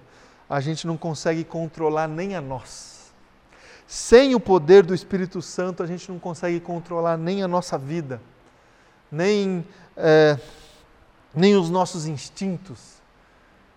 a 0.49 0.61
gente 0.61 0.87
não 0.87 0.95
consegue 0.95 1.43
controlar 1.43 2.07
nem 2.07 2.35
a 2.35 2.41
nós 2.41 2.99
sem 3.89 4.35
o 4.35 4.39
poder 4.39 4.85
do 4.85 4.93
Espírito 4.93 5.41
Santo, 5.41 5.81
a 5.81 5.87
gente 5.87 6.11
não 6.11 6.19
consegue 6.19 6.59
controlar 6.59 7.17
nem 7.17 7.41
a 7.41 7.47
nossa 7.47 7.75
vida, 7.75 8.21
nem, 9.11 9.65
é, 9.97 10.37
nem 11.33 11.55
os 11.55 11.71
nossos 11.71 12.05
instintos, 12.05 13.01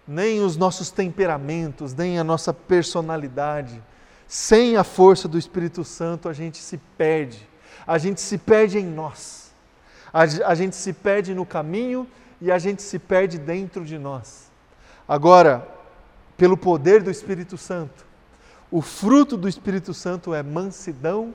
nem 0.07 0.41
os 0.41 0.55
nossos 0.55 0.91
temperamentos, 0.91 1.95
nem 1.95 2.19
a 2.19 2.25
nossa 2.25 2.53
personalidade. 2.53 3.83
Sem 4.29 4.77
a 4.77 4.85
força 4.85 5.27
do 5.27 5.39
Espírito 5.39 5.83
Santo, 5.83 6.29
a 6.29 6.35
gente 6.35 6.59
se 6.59 6.77
perde. 6.77 7.49
A 7.87 7.97
gente 7.97 8.21
se 8.21 8.37
perde 8.37 8.79
em 8.79 8.85
nós. 8.85 9.42
A, 10.13 10.55
gente 10.55 10.77
se 10.77 10.93
perde 10.93 11.35
no 11.35 11.47
caminho 11.47 12.07
e 12.41 12.51
a 12.53 12.59
gente 12.59 12.83
se 12.83 12.99
perde 12.99 13.39
dentro 13.39 13.85
de 13.85 13.99
nós. 13.99 14.51
Agora, 15.09 15.67
pelo 16.37 16.57
poder 16.57 17.03
do 17.03 17.11
Espírito 17.11 17.57
Santo, 17.57 18.05
o 18.71 18.83
fruto 18.83 19.37
do 19.37 19.49
Espírito 19.49 19.95
Santo 19.95 20.35
é 20.35 20.43
mansidão 20.43 21.35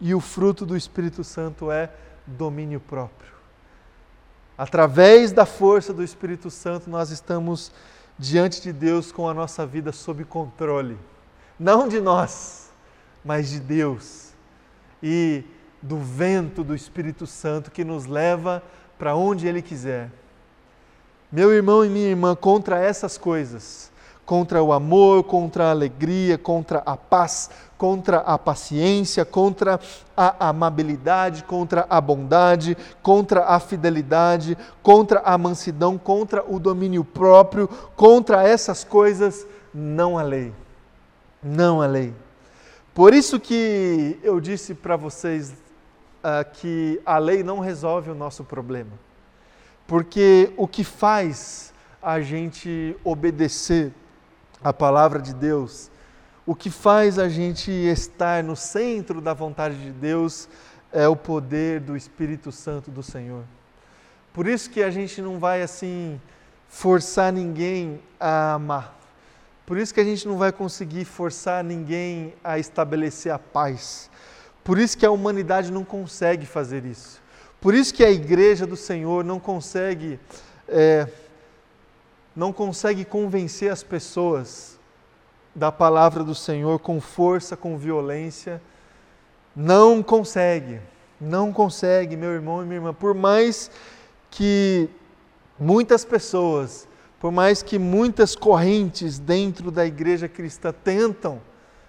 e 0.00 0.14
o 0.14 0.20
fruto 0.20 0.66
do 0.66 0.76
Espírito 0.76 1.22
Santo 1.22 1.70
é 1.70 1.90
domínio 2.26 2.80
próprio. 2.80 3.32
Através 4.58 5.32
da 5.32 5.44
força 5.44 5.92
do 5.92 6.02
Espírito 6.02 6.50
Santo, 6.50 6.88
nós 6.88 7.10
estamos 7.10 7.70
diante 8.18 8.62
de 8.62 8.72
Deus 8.72 9.12
com 9.12 9.28
a 9.28 9.34
nossa 9.34 9.66
vida 9.66 9.92
sob 9.92 10.24
controle. 10.24 10.98
Não 11.58 11.86
de 11.86 12.00
nós, 12.00 12.70
mas 13.24 13.50
de 13.50 13.60
Deus. 13.60 14.32
E 15.02 15.44
do 15.86 15.98
vento 15.98 16.64
do 16.64 16.74
Espírito 16.74 17.26
Santo 17.26 17.70
que 17.70 17.84
nos 17.84 18.06
leva 18.06 18.62
para 18.98 19.14
onde 19.14 19.46
Ele 19.46 19.62
quiser. 19.62 20.10
Meu 21.30 21.52
irmão 21.52 21.84
e 21.84 21.88
minha 21.88 22.08
irmã, 22.08 22.34
contra 22.34 22.78
essas 22.78 23.16
coisas, 23.16 23.90
contra 24.24 24.62
o 24.62 24.72
amor, 24.72 25.24
contra 25.24 25.66
a 25.66 25.70
alegria, 25.70 26.36
contra 26.36 26.78
a 26.84 26.96
paz, 26.96 27.50
contra 27.78 28.18
a 28.18 28.38
paciência, 28.38 29.24
contra 29.24 29.78
a 30.16 30.48
amabilidade, 30.48 31.44
contra 31.44 31.86
a 31.88 32.00
bondade, 32.00 32.76
contra 33.02 33.44
a 33.44 33.60
fidelidade, 33.60 34.56
contra 34.82 35.20
a 35.20 35.38
mansidão, 35.38 35.96
contra 35.98 36.44
o 36.48 36.58
domínio 36.58 37.04
próprio, 37.04 37.68
contra 37.94 38.42
essas 38.42 38.82
coisas, 38.82 39.46
não 39.72 40.18
há 40.18 40.22
lei. 40.22 40.52
Não 41.42 41.80
há 41.80 41.86
lei. 41.86 42.14
Por 42.94 43.12
isso 43.12 43.38
que 43.38 44.18
eu 44.22 44.40
disse 44.40 44.74
para 44.74 44.96
vocês 44.96 45.65
uh, 46.26 46.44
que 46.52 47.00
a 47.06 47.18
lei 47.18 47.44
não 47.44 47.60
resolve 47.60 48.10
o 48.10 48.14
nosso 48.14 48.42
problema. 48.42 48.92
Porque 49.86 50.52
o 50.56 50.66
que 50.66 50.82
faz 50.82 51.72
a 52.02 52.20
gente 52.20 52.96
obedecer 53.04 53.92
a 54.62 54.72
palavra 54.72 55.20
de 55.20 55.32
Deus, 55.32 55.90
o 56.44 56.54
que 56.54 56.70
faz 56.70 57.18
a 57.18 57.28
gente 57.28 57.70
estar 57.70 58.42
no 58.42 58.56
centro 58.56 59.20
da 59.20 59.32
vontade 59.32 59.76
de 59.76 59.92
Deus 59.92 60.48
é 60.92 61.06
o 61.06 61.14
poder 61.14 61.80
do 61.80 61.96
Espírito 61.96 62.50
Santo 62.50 62.90
do 62.90 63.02
Senhor. 63.02 63.44
Por 64.32 64.46
isso 64.46 64.70
que 64.70 64.82
a 64.82 64.90
gente 64.90 65.22
não 65.22 65.38
vai 65.38 65.62
assim 65.62 66.20
forçar 66.68 67.32
ninguém 67.32 68.00
a 68.18 68.54
amar. 68.54 68.96
Por 69.64 69.78
isso 69.78 69.92
que 69.92 70.00
a 70.00 70.04
gente 70.04 70.26
não 70.28 70.36
vai 70.36 70.52
conseguir 70.52 71.04
forçar 71.04 71.62
ninguém 71.64 72.34
a 72.42 72.58
estabelecer 72.58 73.32
a 73.32 73.38
paz. 73.38 74.10
Por 74.66 74.80
isso 74.80 74.98
que 74.98 75.06
a 75.06 75.12
humanidade 75.12 75.70
não 75.70 75.84
consegue 75.84 76.44
fazer 76.44 76.84
isso. 76.84 77.22
Por 77.60 77.72
isso 77.72 77.94
que 77.94 78.02
a 78.04 78.10
igreja 78.10 78.66
do 78.66 78.74
Senhor 78.74 79.22
não 79.22 79.38
consegue 79.38 80.18
é, 80.66 81.06
não 82.34 82.52
consegue 82.52 83.04
convencer 83.04 83.70
as 83.70 83.84
pessoas 83.84 84.76
da 85.54 85.70
palavra 85.70 86.24
do 86.24 86.34
Senhor 86.34 86.80
com 86.80 87.00
força, 87.00 87.56
com 87.56 87.78
violência. 87.78 88.60
Não 89.54 90.02
consegue, 90.02 90.80
não 91.20 91.52
consegue, 91.52 92.16
meu 92.16 92.30
irmão 92.30 92.60
e 92.60 92.64
minha 92.64 92.78
irmã. 92.78 92.92
Por 92.92 93.14
mais 93.14 93.70
que 94.32 94.90
muitas 95.60 96.04
pessoas, 96.04 96.88
por 97.20 97.30
mais 97.30 97.62
que 97.62 97.78
muitas 97.78 98.34
correntes 98.34 99.16
dentro 99.16 99.70
da 99.70 99.86
igreja 99.86 100.26
cristã 100.26 100.72
tentam 100.72 101.40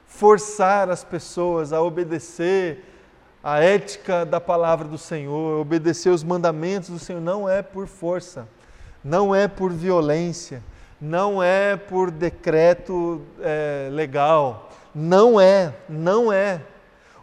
forçar 0.08 0.90
as 0.90 1.04
pessoas 1.04 1.72
a 1.72 1.82
obedecer 1.82 2.84
a 3.44 3.60
ética 3.60 4.26
da 4.26 4.42
palavra 4.42 4.88
do 4.88 4.98
Senhor, 4.98 5.62
obedecer 5.62 6.10
os 6.10 6.24
mandamentos 6.24 6.90
do 6.90 6.98
Senhor, 6.98 7.22
não 7.22 7.48
é 7.48 7.62
por 7.62 7.86
força 7.86 8.48
não 9.08 9.34
é 9.34 9.48
por 9.48 9.72
violência, 9.72 10.62
não 11.00 11.42
é 11.42 11.78
por 11.78 12.12
decreto 12.12 13.22
é, 13.40 13.88
legal, 13.92 14.70
não 14.94 15.40
é, 15.40 15.74
não 15.88 16.32
é. 16.32 16.62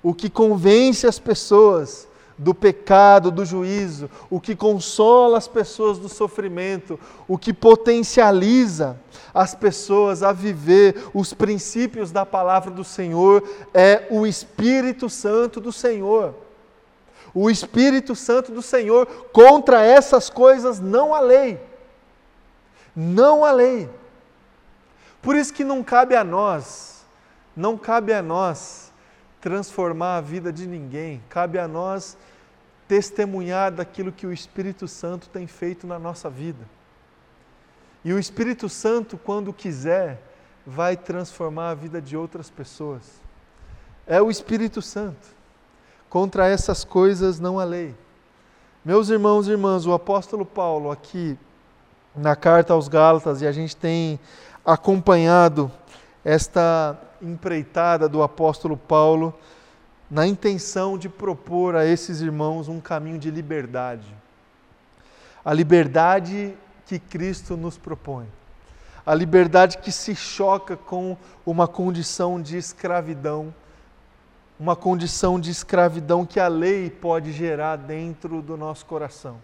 O 0.02 0.14
que 0.14 0.30
convence 0.30 1.06
as 1.06 1.18
pessoas 1.18 2.08
do 2.36 2.54
pecado, 2.54 3.30
do 3.30 3.44
juízo, 3.44 4.10
o 4.28 4.40
que 4.40 4.56
consola 4.56 5.38
as 5.38 5.46
pessoas 5.46 5.98
do 5.98 6.08
sofrimento, 6.08 6.98
o 7.28 7.38
que 7.38 7.52
potencializa 7.52 8.98
as 9.32 9.54
pessoas 9.54 10.22
a 10.22 10.32
viver 10.32 10.96
os 11.14 11.32
princípios 11.32 12.10
da 12.10 12.26
palavra 12.26 12.70
do 12.70 12.84
Senhor 12.84 13.42
é 13.72 14.06
o 14.10 14.26
Espírito 14.26 15.08
Santo 15.08 15.60
do 15.60 15.72
Senhor. 15.72 16.34
O 17.32 17.50
Espírito 17.50 18.14
Santo 18.14 18.52
do 18.52 18.62
Senhor 18.62 19.06
contra 19.32 19.82
essas 19.82 20.30
coisas 20.30 20.80
não 20.80 21.14
há 21.14 21.20
lei. 21.20 21.60
Não 22.94 23.44
há 23.44 23.50
lei. 23.50 23.88
Por 25.20 25.34
isso 25.34 25.52
que 25.52 25.64
não 25.64 25.82
cabe 25.82 26.14
a 26.14 26.22
nós, 26.22 27.04
não 27.56 27.76
cabe 27.76 28.12
a 28.12 28.22
nós 28.22 28.83
transformar 29.44 30.16
a 30.16 30.20
vida 30.22 30.50
de 30.50 30.66
ninguém, 30.66 31.22
cabe 31.28 31.58
a 31.58 31.68
nós 31.68 32.16
testemunhar 32.88 33.70
daquilo 33.70 34.10
que 34.10 34.26
o 34.26 34.32
Espírito 34.32 34.88
Santo 34.88 35.28
tem 35.28 35.46
feito 35.46 35.86
na 35.86 35.98
nossa 35.98 36.30
vida. 36.30 36.64
E 38.02 38.14
o 38.14 38.18
Espírito 38.18 38.70
Santo, 38.70 39.18
quando 39.18 39.52
quiser, 39.52 40.18
vai 40.66 40.96
transformar 40.96 41.72
a 41.72 41.74
vida 41.74 42.00
de 42.00 42.16
outras 42.16 42.48
pessoas. 42.48 43.02
É 44.06 44.22
o 44.22 44.30
Espírito 44.30 44.80
Santo. 44.80 45.28
Contra 46.08 46.48
essas 46.48 46.82
coisas 46.82 47.38
não 47.38 47.60
há 47.60 47.64
lei. 47.64 47.94
Meus 48.82 49.10
irmãos 49.10 49.46
e 49.46 49.50
irmãs, 49.50 49.84
o 49.84 49.92
apóstolo 49.92 50.46
Paulo, 50.46 50.90
aqui 50.90 51.38
na 52.16 52.34
carta 52.34 52.72
aos 52.72 52.88
Gálatas, 52.88 53.42
e 53.42 53.46
a 53.46 53.52
gente 53.52 53.76
tem 53.76 54.18
acompanhado 54.64 55.70
esta 56.24 56.98
empreitada 57.20 58.08
do 58.08 58.22
apóstolo 58.22 58.76
Paulo 58.76 59.34
na 60.10 60.26
intenção 60.26 60.96
de 60.96 61.08
propor 61.08 61.74
a 61.76 61.84
esses 61.84 62.20
irmãos 62.20 62.68
um 62.68 62.80
caminho 62.80 63.18
de 63.18 63.30
liberdade. 63.30 64.06
A 65.44 65.52
liberdade 65.52 66.56
que 66.86 66.98
Cristo 66.98 67.56
nos 67.56 67.76
propõe. 67.76 68.26
A 69.04 69.14
liberdade 69.14 69.78
que 69.78 69.92
se 69.92 70.14
choca 70.14 70.76
com 70.76 71.16
uma 71.44 71.68
condição 71.68 72.40
de 72.40 72.56
escravidão, 72.56 73.54
uma 74.58 74.74
condição 74.74 75.38
de 75.38 75.50
escravidão 75.50 76.24
que 76.24 76.40
a 76.40 76.48
lei 76.48 76.88
pode 76.88 77.32
gerar 77.32 77.76
dentro 77.76 78.40
do 78.40 78.56
nosso 78.56 78.86
coração. 78.86 79.38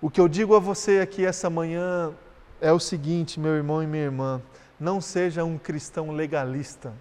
O 0.00 0.10
que 0.10 0.20
eu 0.20 0.26
digo 0.26 0.56
a 0.56 0.58
você 0.58 0.98
aqui 0.98 1.24
essa 1.24 1.48
manhã 1.48 2.12
é 2.60 2.72
o 2.72 2.80
seguinte, 2.80 3.38
meu 3.38 3.52
irmão 3.52 3.82
e 3.82 3.86
minha 3.86 4.04
irmã: 4.04 4.42
não 4.78 5.00
seja 5.00 5.44
um 5.44 5.56
cristão 5.58 6.10
legalista, 6.10 6.92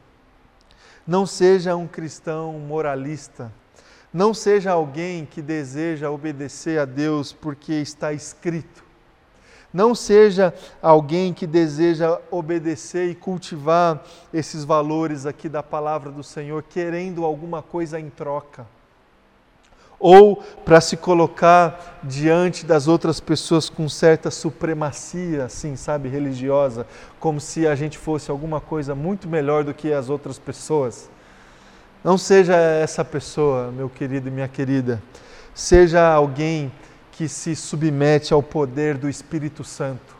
não 1.05 1.25
seja 1.25 1.75
um 1.75 1.87
cristão 1.87 2.53
moralista, 2.53 3.51
não 4.13 4.33
seja 4.33 4.71
alguém 4.71 5.25
que 5.25 5.41
deseja 5.41 6.09
obedecer 6.09 6.79
a 6.79 6.85
Deus 6.85 7.33
porque 7.33 7.73
está 7.73 8.13
escrito. 8.13 8.83
Não 9.73 9.93
seja 9.93 10.53
alguém 10.81 11.33
que 11.33 11.45
deseja 11.45 12.21
obedecer 12.31 13.09
e 13.09 13.15
cultivar 13.15 14.01
esses 14.33 14.63
valores 14.63 15.25
aqui 15.25 15.49
da 15.49 15.61
palavra 15.61 16.09
do 16.09 16.23
Senhor, 16.23 16.63
querendo 16.63 17.25
alguma 17.25 17.61
coisa 17.61 17.99
em 17.99 18.09
troca 18.09 18.65
ou 20.07 20.35
para 20.63 20.79
se 20.79 20.95
colocar 20.95 21.99
diante 22.03 22.63
das 22.63 22.87
outras 22.87 23.19
pessoas 23.19 23.71
com 23.71 23.89
certa 23.89 24.29
supremacia, 24.29 25.45
assim, 25.45 25.75
sabe, 25.75 26.07
religiosa, 26.07 26.85
como 27.19 27.41
se 27.41 27.65
a 27.65 27.73
gente 27.73 27.97
fosse 27.97 28.29
alguma 28.29 28.61
coisa 28.61 28.93
muito 28.93 29.27
melhor 29.27 29.63
do 29.63 29.73
que 29.73 29.91
as 29.91 30.07
outras 30.07 30.37
pessoas. 30.37 31.09
Não 32.03 32.19
seja 32.19 32.53
essa 32.55 33.03
pessoa, 33.03 33.71
meu 33.71 33.89
querido 33.89 34.27
e 34.27 34.31
minha 34.31 34.47
querida. 34.47 35.01
Seja 35.55 36.07
alguém 36.07 36.71
que 37.11 37.27
se 37.27 37.55
submete 37.55 38.31
ao 38.31 38.43
poder 38.43 38.99
do 38.99 39.09
Espírito 39.09 39.63
Santo. 39.63 40.15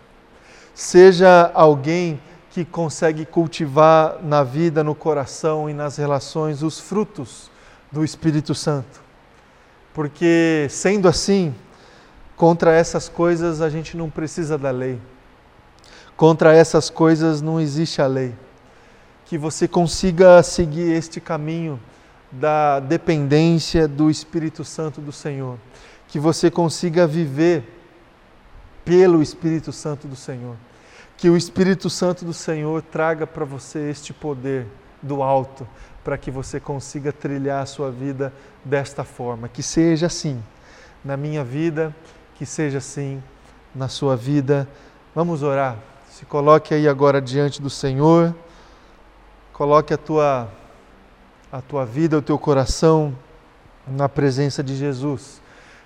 Seja 0.74 1.52
alguém 1.54 2.20
que 2.50 2.66
consegue 2.66 3.24
cultivar 3.24 4.18
na 4.24 4.42
vida, 4.42 4.84
no 4.84 4.96
coração 4.96 5.70
e 5.70 5.76
nas 5.76 5.96
relações 5.96 6.64
os 6.64 6.80
frutos 6.80 7.52
do 7.92 8.04
Espírito 8.04 8.56
Santo 8.56 9.05
porque 9.96 10.68
sendo 10.70 11.08
assim, 11.08 11.56
contra 12.36 12.74
essas 12.74 13.08
coisas 13.08 13.62
a 13.62 13.70
gente 13.70 13.96
não 13.96 14.10
precisa 14.10 14.58
da 14.58 14.70
lei. 14.70 15.00
Contra 16.18 16.54
essas 16.54 16.90
coisas 16.90 17.42
não 17.42 17.62
existe 17.62 18.02
a 18.02 18.08
lei. 18.08 18.36
Que 19.26 19.38
você 19.38 19.70
consiga 19.70 20.44
seguir 20.44 20.92
este 20.92 21.22
caminho 21.22 21.80
da 22.30 22.82
dependência 22.82 23.88
do 23.88 24.12
Espírito 24.12 24.66
Santo 24.66 25.00
do 25.00 25.14
Senhor. 25.14 25.58
Que 26.10 26.20
você 26.20 26.52
consiga 26.52 27.08
viver 27.08 27.64
pelo 28.84 29.22
Espírito 29.22 29.72
Santo 29.72 30.10
do 30.10 30.16
Senhor. 30.18 30.58
Que 31.16 31.30
o 31.30 31.38
Espírito 31.38 31.90
Santo 31.90 32.26
do 32.26 32.34
Senhor 32.34 32.82
traga 32.82 33.26
para 33.26 33.46
você 33.46 33.90
este 33.90 34.12
poder 34.12 34.68
do 35.02 35.22
alto 35.22 35.68
para 36.04 36.18
que 36.18 36.30
você 36.30 36.60
consiga 36.60 37.12
trilhar 37.12 37.64
a 37.64 37.66
sua 37.66 37.90
vida 37.90 38.32
desta 38.64 39.04
forma. 39.04 39.48
Que 39.48 39.64
seja 39.64 40.06
assim 40.06 40.42
na 41.04 41.18
minha 41.18 41.44
vida, 41.44 41.96
que 42.36 42.46
seja 42.46 42.78
assim 42.78 43.22
na 43.74 43.88
sua 43.88 44.16
vida. 44.16 44.68
Vamos 45.16 45.42
orar. 45.42 45.78
Se 46.10 46.26
coloque 46.26 46.74
aí 46.74 46.88
agora 46.88 47.20
diante 47.22 47.62
do 47.62 47.70
Senhor. 47.70 48.36
Coloque 49.52 49.94
a 49.94 49.98
tua 49.98 50.48
a 51.52 51.62
tua 51.62 51.86
vida, 51.86 52.18
o 52.18 52.22
teu 52.22 52.38
coração 52.38 53.16
na 53.88 54.10
presença 54.10 54.62
de 54.62 54.76
Jesus. 54.76 55.42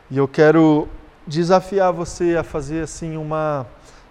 E 0.10 0.18
eu 0.18 0.28
quero 0.28 0.88
desafiar 1.28 1.94
você 1.94 2.36
a 2.36 2.44
fazer 2.44 2.84
assim 2.84 3.16
uma 3.16 3.68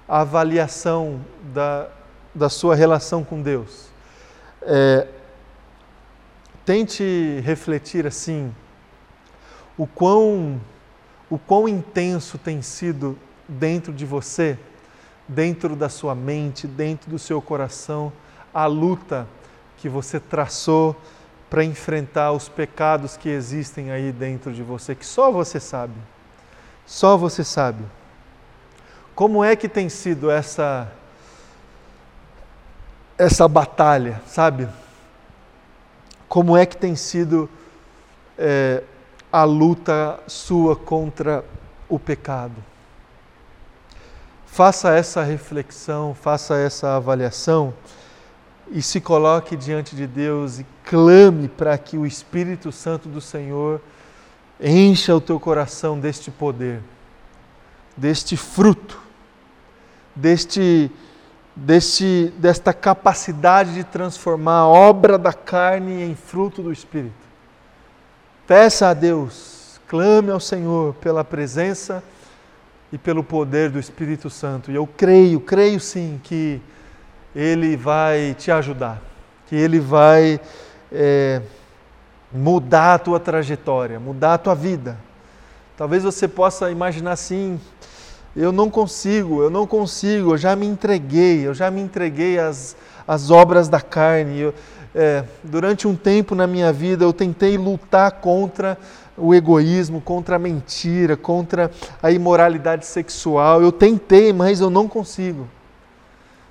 avaliação 0.07 1.21
da, 1.53 1.89
da 2.33 2.49
sua 2.49 2.77
relação 2.77 3.25
com 3.25 3.43
Deus. 3.43 3.88
É, 4.71 5.07
Tente 6.69 7.41
refletir 7.43 8.07
assim 8.07 8.55
o 9.79 9.87
quão 9.87 10.61
o 11.31 11.39
quão 11.39 11.67
intenso 11.67 12.37
tem 12.37 12.61
sido 12.61 13.19
dentro 13.49 13.91
de 13.91 14.05
você, 14.05 14.59
dentro 15.27 15.75
da 15.75 15.89
sua 15.89 16.15
mente, 16.15 16.67
dentro 16.67 17.11
do 17.11 17.19
seu 17.19 17.41
coração, 17.41 18.13
a 18.53 18.67
luta 18.67 19.27
que 19.79 19.89
você 19.89 20.21
traçou 20.21 20.95
para 21.49 21.65
enfrentar 21.65 22.33
os 22.33 22.51
pecados 22.51 23.17
que 23.17 23.31
existem 23.31 23.91
aí 23.91 24.13
dentro 24.13 24.53
de 24.53 24.63
você, 24.63 24.95
que 24.95 25.07
só 25.07 25.33
você 25.33 25.59
sabe. 25.59 25.95
Só 26.85 27.17
você 27.17 27.43
sabe. 27.43 27.83
Como 29.15 29.43
é 29.43 29.57
que 29.57 29.71
tem 29.71 29.89
sido 29.89 30.31
essa 30.31 30.93
essa 33.19 33.49
batalha, 33.49 34.23
sabe? 34.27 34.69
Como 36.29 36.57
é 36.57 36.65
que 36.65 36.77
tem 36.77 36.95
sido 36.95 37.51
é, 38.39 38.85
a 39.33 39.43
luta 39.43 40.21
sua 40.29 40.77
contra 40.77 41.45
o 41.89 41.99
pecado? 41.99 42.55
Faça 44.47 44.95
essa 44.95 45.23
reflexão, 45.23 46.15
faça 46.15 46.57
essa 46.57 46.97
avaliação 46.97 47.75
e 48.71 48.81
se 48.81 49.01
coloque 49.01 49.57
diante 49.57 49.97
de 49.97 50.07
Deus 50.07 50.61
e 50.61 50.67
clame 50.85 51.49
para 51.49 51.77
que 51.77 51.99
o 51.99 52.07
Espírito 52.07 52.71
Santo 52.71 53.09
do 53.09 53.21
Senhor 53.21 53.81
encha 54.61 55.15
o 55.15 55.21
teu 55.21 55.41
coração 55.41 55.99
deste 55.99 56.31
poder, 56.31 56.81
deste 57.97 58.37
fruto, 58.37 59.01
deste 60.15 60.91
deste, 61.65 62.33
desta 62.39 62.73
capacidade 62.73 63.75
de 63.75 63.85
transformar 63.85 64.61
a 64.61 64.69
obra 64.69 65.19
da 65.19 65.33
carne 65.33 66.05
em 66.05 66.15
fruto 66.15 66.63
do 66.63 66.73
Espírito. 66.73 67.27
Peça 68.47 68.89
a 68.89 68.95
Deus, 68.95 69.81
clame 69.89 70.31
ao 70.31 70.41
Senhor 70.41 70.95
pela 70.95 71.25
presença 71.25 72.03
e 72.93 72.97
pelo 72.97 73.25
poder 73.25 73.71
do 73.71 73.79
Espírito 73.79 74.31
Santo. 74.31 74.71
E 74.71 74.75
eu 74.75 74.87
creio, 74.87 75.41
creio 75.41 75.81
sim 75.81 76.21
que 76.23 76.63
Ele 77.35 77.77
vai 77.77 78.35
te 78.39 78.51
ajudar, 78.51 79.03
que 79.49 79.57
Ele 79.57 79.81
vai 79.81 80.41
é, 80.93 81.43
mudar 82.33 82.95
a 82.95 82.99
tua 82.99 83.19
trajetória, 83.19 83.99
mudar 83.99 84.35
a 84.35 84.39
tua 84.39 84.55
vida. 84.55 84.97
Talvez 85.77 86.05
você 86.05 86.29
possa 86.29 86.71
imaginar 86.71 87.13
assim, 87.13 87.61
eu 88.39 88.53
não 88.53 88.71
consigo, 88.71 89.43
eu 89.43 89.51
não 89.51 89.67
consigo, 89.67 90.33
eu 90.33 90.39
já 90.39 90.55
me 90.55 90.65
entreguei, 90.65 91.45
eu 91.45 91.53
já 91.53 91.71
me 91.73 91.81
entreguei 91.81 92.39
às, 92.39 92.77
às 93.07 93.33
obras 93.33 93.69
da 93.69 93.81
carne. 93.81 94.39
Eu, 94.39 94.55
é, 94.95 95.25
durante 95.43 95.89
um 95.89 95.97
tempo 95.97 96.37
na 96.37 96.47
minha 96.47 96.73
vida 96.73 97.05
eu 97.05 97.13
tentei 97.13 97.59
lutar 97.59 98.13
contra 98.13 98.79
o 99.17 99.35
egoísmo, 99.35 100.01
contra 100.01 100.37
a 100.37 100.39
mentira, 100.39 101.17
contra 101.17 101.69
a 102.01 102.13
imoralidade 102.13 102.87
sexual. 102.87 103.61
Eu 103.61 103.73
tentei, 103.73 104.33
mas 104.33 104.61
eu 104.61 104.71
não 104.71 104.87
consigo. 104.87 105.49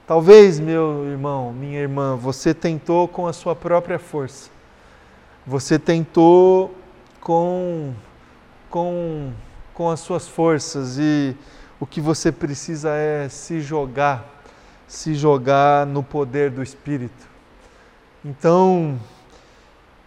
Talvez, 0.06 0.60
meu 0.60 1.06
irmão, 1.06 1.54
minha 1.54 1.80
irmã, 1.80 2.18
você 2.18 2.54
tentou 2.54 3.08
com 3.08 3.28
a 3.28 3.34
sua 3.34 3.56
própria 3.56 3.98
força. 3.98 4.50
Você 5.46 5.80
tentou 5.80 6.76
com, 7.22 7.94
com, 8.70 9.32
com 9.74 9.90
as 9.90 10.02
suas 10.02 10.28
forças 10.28 10.98
e 11.00 11.34
o 11.80 11.86
que 11.86 12.02
você 12.02 12.32
precisa 12.32 12.92
é 12.92 13.30
se 13.30 13.62
jogar, 13.62 14.44
se 14.88 15.14
jogar 15.14 15.86
no 15.86 16.02
poder 16.02 16.50
do 16.50 16.64
Espírito. 16.64 17.28
Então, 18.26 19.00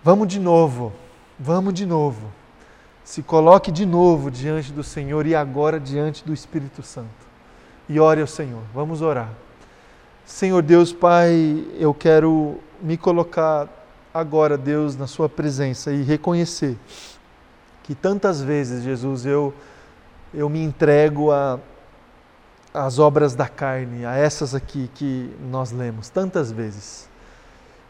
vamos 0.02 0.28
de 0.28 0.40
novo, 0.40 0.92
vamos 1.38 1.72
de 1.74 1.87
novo. 1.87 2.30
Se 3.04 3.22
coloque 3.22 3.72
de 3.72 3.87
novo 3.87 4.30
diante 4.30 4.72
do 4.72 4.85
Senhor 4.85 5.26
e 5.26 5.35
agora 5.35 5.80
diante 5.80 6.24
do 6.24 6.33
Espírito 6.33 6.83
Santo. 6.83 7.09
E 7.88 7.98
ore 7.98 8.20
ao 8.20 8.26
Senhor. 8.26 8.62
Vamos 8.72 9.02
orar. 9.02 9.30
Senhor 10.24 10.62
Deus 10.62 10.92
Pai, 10.92 11.66
eu 11.78 11.92
quero 11.92 12.61
me 12.80 12.96
colocar 12.96 13.68
agora, 14.14 14.56
Deus, 14.56 14.96
na 14.96 15.06
Sua 15.06 15.28
presença 15.28 15.92
e 15.92 16.02
reconhecer 16.02 16.76
que 17.83 17.94
tantas 17.94 18.40
vezes, 18.40 18.85
Jesus, 18.85 19.26
eu, 19.26 19.52
eu 20.33 20.49
me 20.49 20.62
entrego 20.62 21.31
às 22.73 22.99
obras 22.99 23.35
da 23.35 23.49
carne, 23.49 24.05
a 24.05 24.14
essas 24.16 24.55
aqui 24.55 24.90
que 24.95 25.35
nós 25.51 25.73
lemos, 25.73 26.09
tantas 26.09 26.53
vezes. 26.53 27.09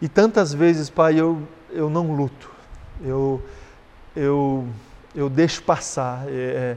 E 0.01 0.09
tantas 0.09 0.55
vezes, 0.55 0.89
Pai, 0.89 1.21
eu, 1.21 1.43
eu 1.71 1.91
não 1.91 2.15
luto, 2.15 2.51
eu, 3.03 3.43
eu, 4.17 4.67
eu 5.15 5.29
deixo 5.29 5.63
passar, 5.63 6.25
é, 6.29 6.77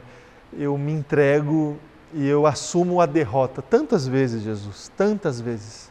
eu 0.56 0.76
me 0.78 0.92
entrego 0.92 1.76
e 2.12 2.26
eu 2.26 2.46
assumo 2.46 3.00
a 3.00 3.06
derrota. 3.06 3.60
Tantas 3.60 4.06
vezes, 4.06 4.42
Jesus, 4.42 4.90
tantas 4.96 5.40
vezes. 5.40 5.90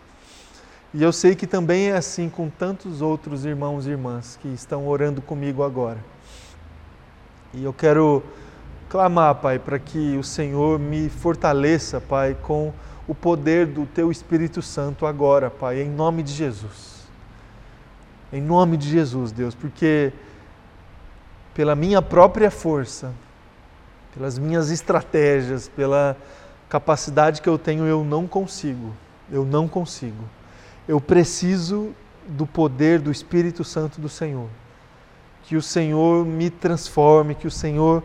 E 0.94 1.02
eu 1.02 1.12
sei 1.12 1.36
que 1.36 1.48
também 1.48 1.90
é 1.90 1.98
assim 1.98 2.30
com 2.30 2.50
tantos 2.50 3.02
outros 3.02 3.46
irmãos 3.46 3.88
e 3.88 3.90
irmãs 3.90 4.38
que 4.42 4.48
estão 4.48 4.88
orando 4.88 5.22
comigo 5.22 5.64
agora. 5.64 5.98
E 7.54 7.64
eu 7.64 7.74
quero 7.74 8.24
clamar, 8.94 9.36
Pai, 9.36 9.60
para 9.60 9.78
que 9.78 10.16
o 10.18 10.24
Senhor 10.24 10.80
me 10.80 11.10
fortaleça, 11.10 12.00
Pai, 12.00 12.38
com 12.42 12.72
o 13.08 13.14
poder 13.14 13.66
do 13.66 13.86
Teu 13.86 14.12
Espírito 14.12 14.62
Santo 14.62 15.06
agora, 15.06 15.50
Pai, 15.50 15.82
em 15.82 15.90
nome 15.90 16.24
de 16.24 16.32
Jesus. 16.32 17.04
Em 18.32 18.40
nome 18.40 18.78
de 18.78 18.88
Jesus, 18.88 19.32
Deus, 19.32 19.54
porque 19.54 20.14
pela 21.54 21.76
minha 21.76 22.02
própria 22.02 22.52
força, 22.52 23.12
pelas 24.14 24.38
minhas 24.38 24.70
estratégias, 24.70 25.68
pela 25.68 26.16
capacidade 26.70 27.42
que 27.42 27.50
eu 27.50 27.58
tenho, 27.58 27.86
eu 27.86 28.04
não 28.04 28.28
consigo. 28.28 28.94
Eu 29.30 29.44
não 29.44 29.68
consigo 29.68 30.24
eu 30.88 31.00
preciso 31.00 31.94
do 32.28 32.46
poder 32.46 33.00
do 33.00 33.12
Espírito 33.12 33.64
Santo 33.64 34.00
do 34.00 34.10
Senhor. 34.10 34.48
Que 35.44 35.56
o 35.56 35.62
Senhor 35.62 36.26
me 36.26 36.50
transforme, 36.50 37.36
que 37.36 37.48
o 37.48 37.52
Senhor 37.52 38.04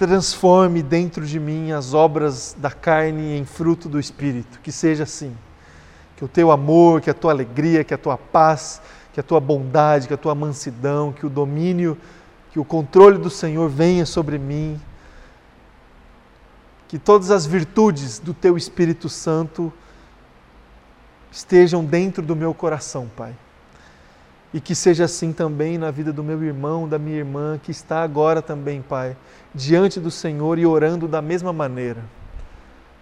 transforme 0.00 0.82
dentro 0.82 1.26
de 1.26 1.38
mim 1.38 1.72
as 1.72 1.92
obras 1.92 2.56
da 2.58 2.70
carne 2.70 3.36
em 3.36 3.44
fruto 3.44 3.86
do 3.86 4.00
Espírito. 4.00 4.58
Que 4.60 4.72
seja 4.72 5.02
assim. 5.02 5.36
Que 6.16 6.24
o 6.24 6.28
teu 6.28 6.50
amor, 6.50 7.02
que 7.02 7.10
a 7.10 7.14
tua 7.14 7.32
alegria, 7.32 7.84
que 7.84 7.92
a 7.92 7.98
tua 7.98 8.16
paz, 8.16 8.80
que 9.12 9.20
a 9.20 9.22
tua 9.22 9.38
bondade, 9.38 10.08
que 10.08 10.14
a 10.14 10.16
tua 10.16 10.34
mansidão, 10.34 11.12
que 11.12 11.26
o 11.26 11.28
domínio, 11.28 11.98
que 12.50 12.58
o 12.58 12.64
controle 12.64 13.18
do 13.18 13.28
Senhor 13.28 13.68
venha 13.68 14.06
sobre 14.06 14.38
mim. 14.38 14.80
Que 16.88 16.98
todas 16.98 17.30
as 17.30 17.44
virtudes 17.44 18.18
do 18.18 18.32
teu 18.32 18.56
Espírito 18.56 19.06
Santo 19.06 19.70
estejam 21.30 21.84
dentro 21.84 22.22
do 22.22 22.34
meu 22.34 22.54
coração, 22.54 23.06
Pai. 23.14 23.34
E 24.52 24.60
que 24.60 24.74
seja 24.74 25.04
assim 25.04 25.32
também 25.32 25.78
na 25.78 25.90
vida 25.90 26.12
do 26.12 26.24
meu 26.24 26.42
irmão, 26.42 26.88
da 26.88 26.98
minha 26.98 27.16
irmã, 27.16 27.58
que 27.62 27.70
está 27.70 28.02
agora 28.02 28.42
também, 28.42 28.82
Pai, 28.82 29.16
diante 29.54 30.00
do 30.00 30.10
Senhor 30.10 30.58
e 30.58 30.66
orando 30.66 31.06
da 31.06 31.22
mesma 31.22 31.52
maneira. 31.52 32.02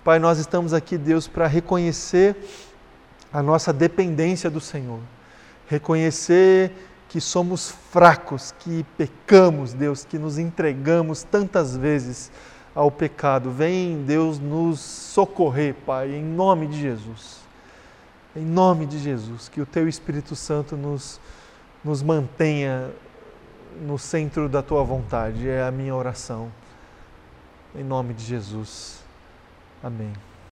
Pai, 0.05 0.19
nós 0.19 0.39
estamos 0.39 0.73
aqui, 0.73 0.99
Deus, 0.99 1.27
para 1.27 1.47
reconhecer 1.47 2.37
a 3.33 3.43
nossa 3.43 3.73
dependência 3.73 4.49
do 4.49 4.61
Senhor, 4.61 5.01
reconhecer 5.67 6.73
que 7.09 7.21
somos 7.21 7.75
fracos, 7.91 8.55
que 8.59 8.85
pecamos, 8.97 9.73
Deus, 9.73 10.05
que 10.05 10.19
nos 10.19 10.39
entregamos 10.39 11.23
tantas 11.23 11.77
vezes 11.77 12.31
ao 12.75 12.91
pecado. 12.91 13.51
Vem, 13.51 14.05
Deus, 14.07 14.39
nos 14.39 14.81
socorrer, 14.81 15.75
Pai, 15.87 16.15
em 16.15 16.23
nome 16.23 16.67
de 16.67 16.81
Jesus. 16.81 17.39
Em 18.37 18.45
nome 18.45 18.87
de 18.87 18.99
Jesus, 18.99 19.49
que 19.49 19.61
o 19.61 19.67
Teu 19.67 19.89
Espírito 19.89 20.37
Santo 20.37 20.77
nos, 20.77 21.19
nos 21.85 22.03
mantenha 22.03 22.91
no 23.81 23.99
centro 23.99 24.49
da 24.49 24.63
Tua 24.63 24.83
vontade, 24.83 25.49
é 25.49 25.63
a 25.63 25.71
minha 25.71 25.95
oração. 25.95 26.51
Em 27.75 27.85
nome 27.85 28.15
de 28.15 28.25
Jesus. 28.25 29.05
Amém. 29.83 30.13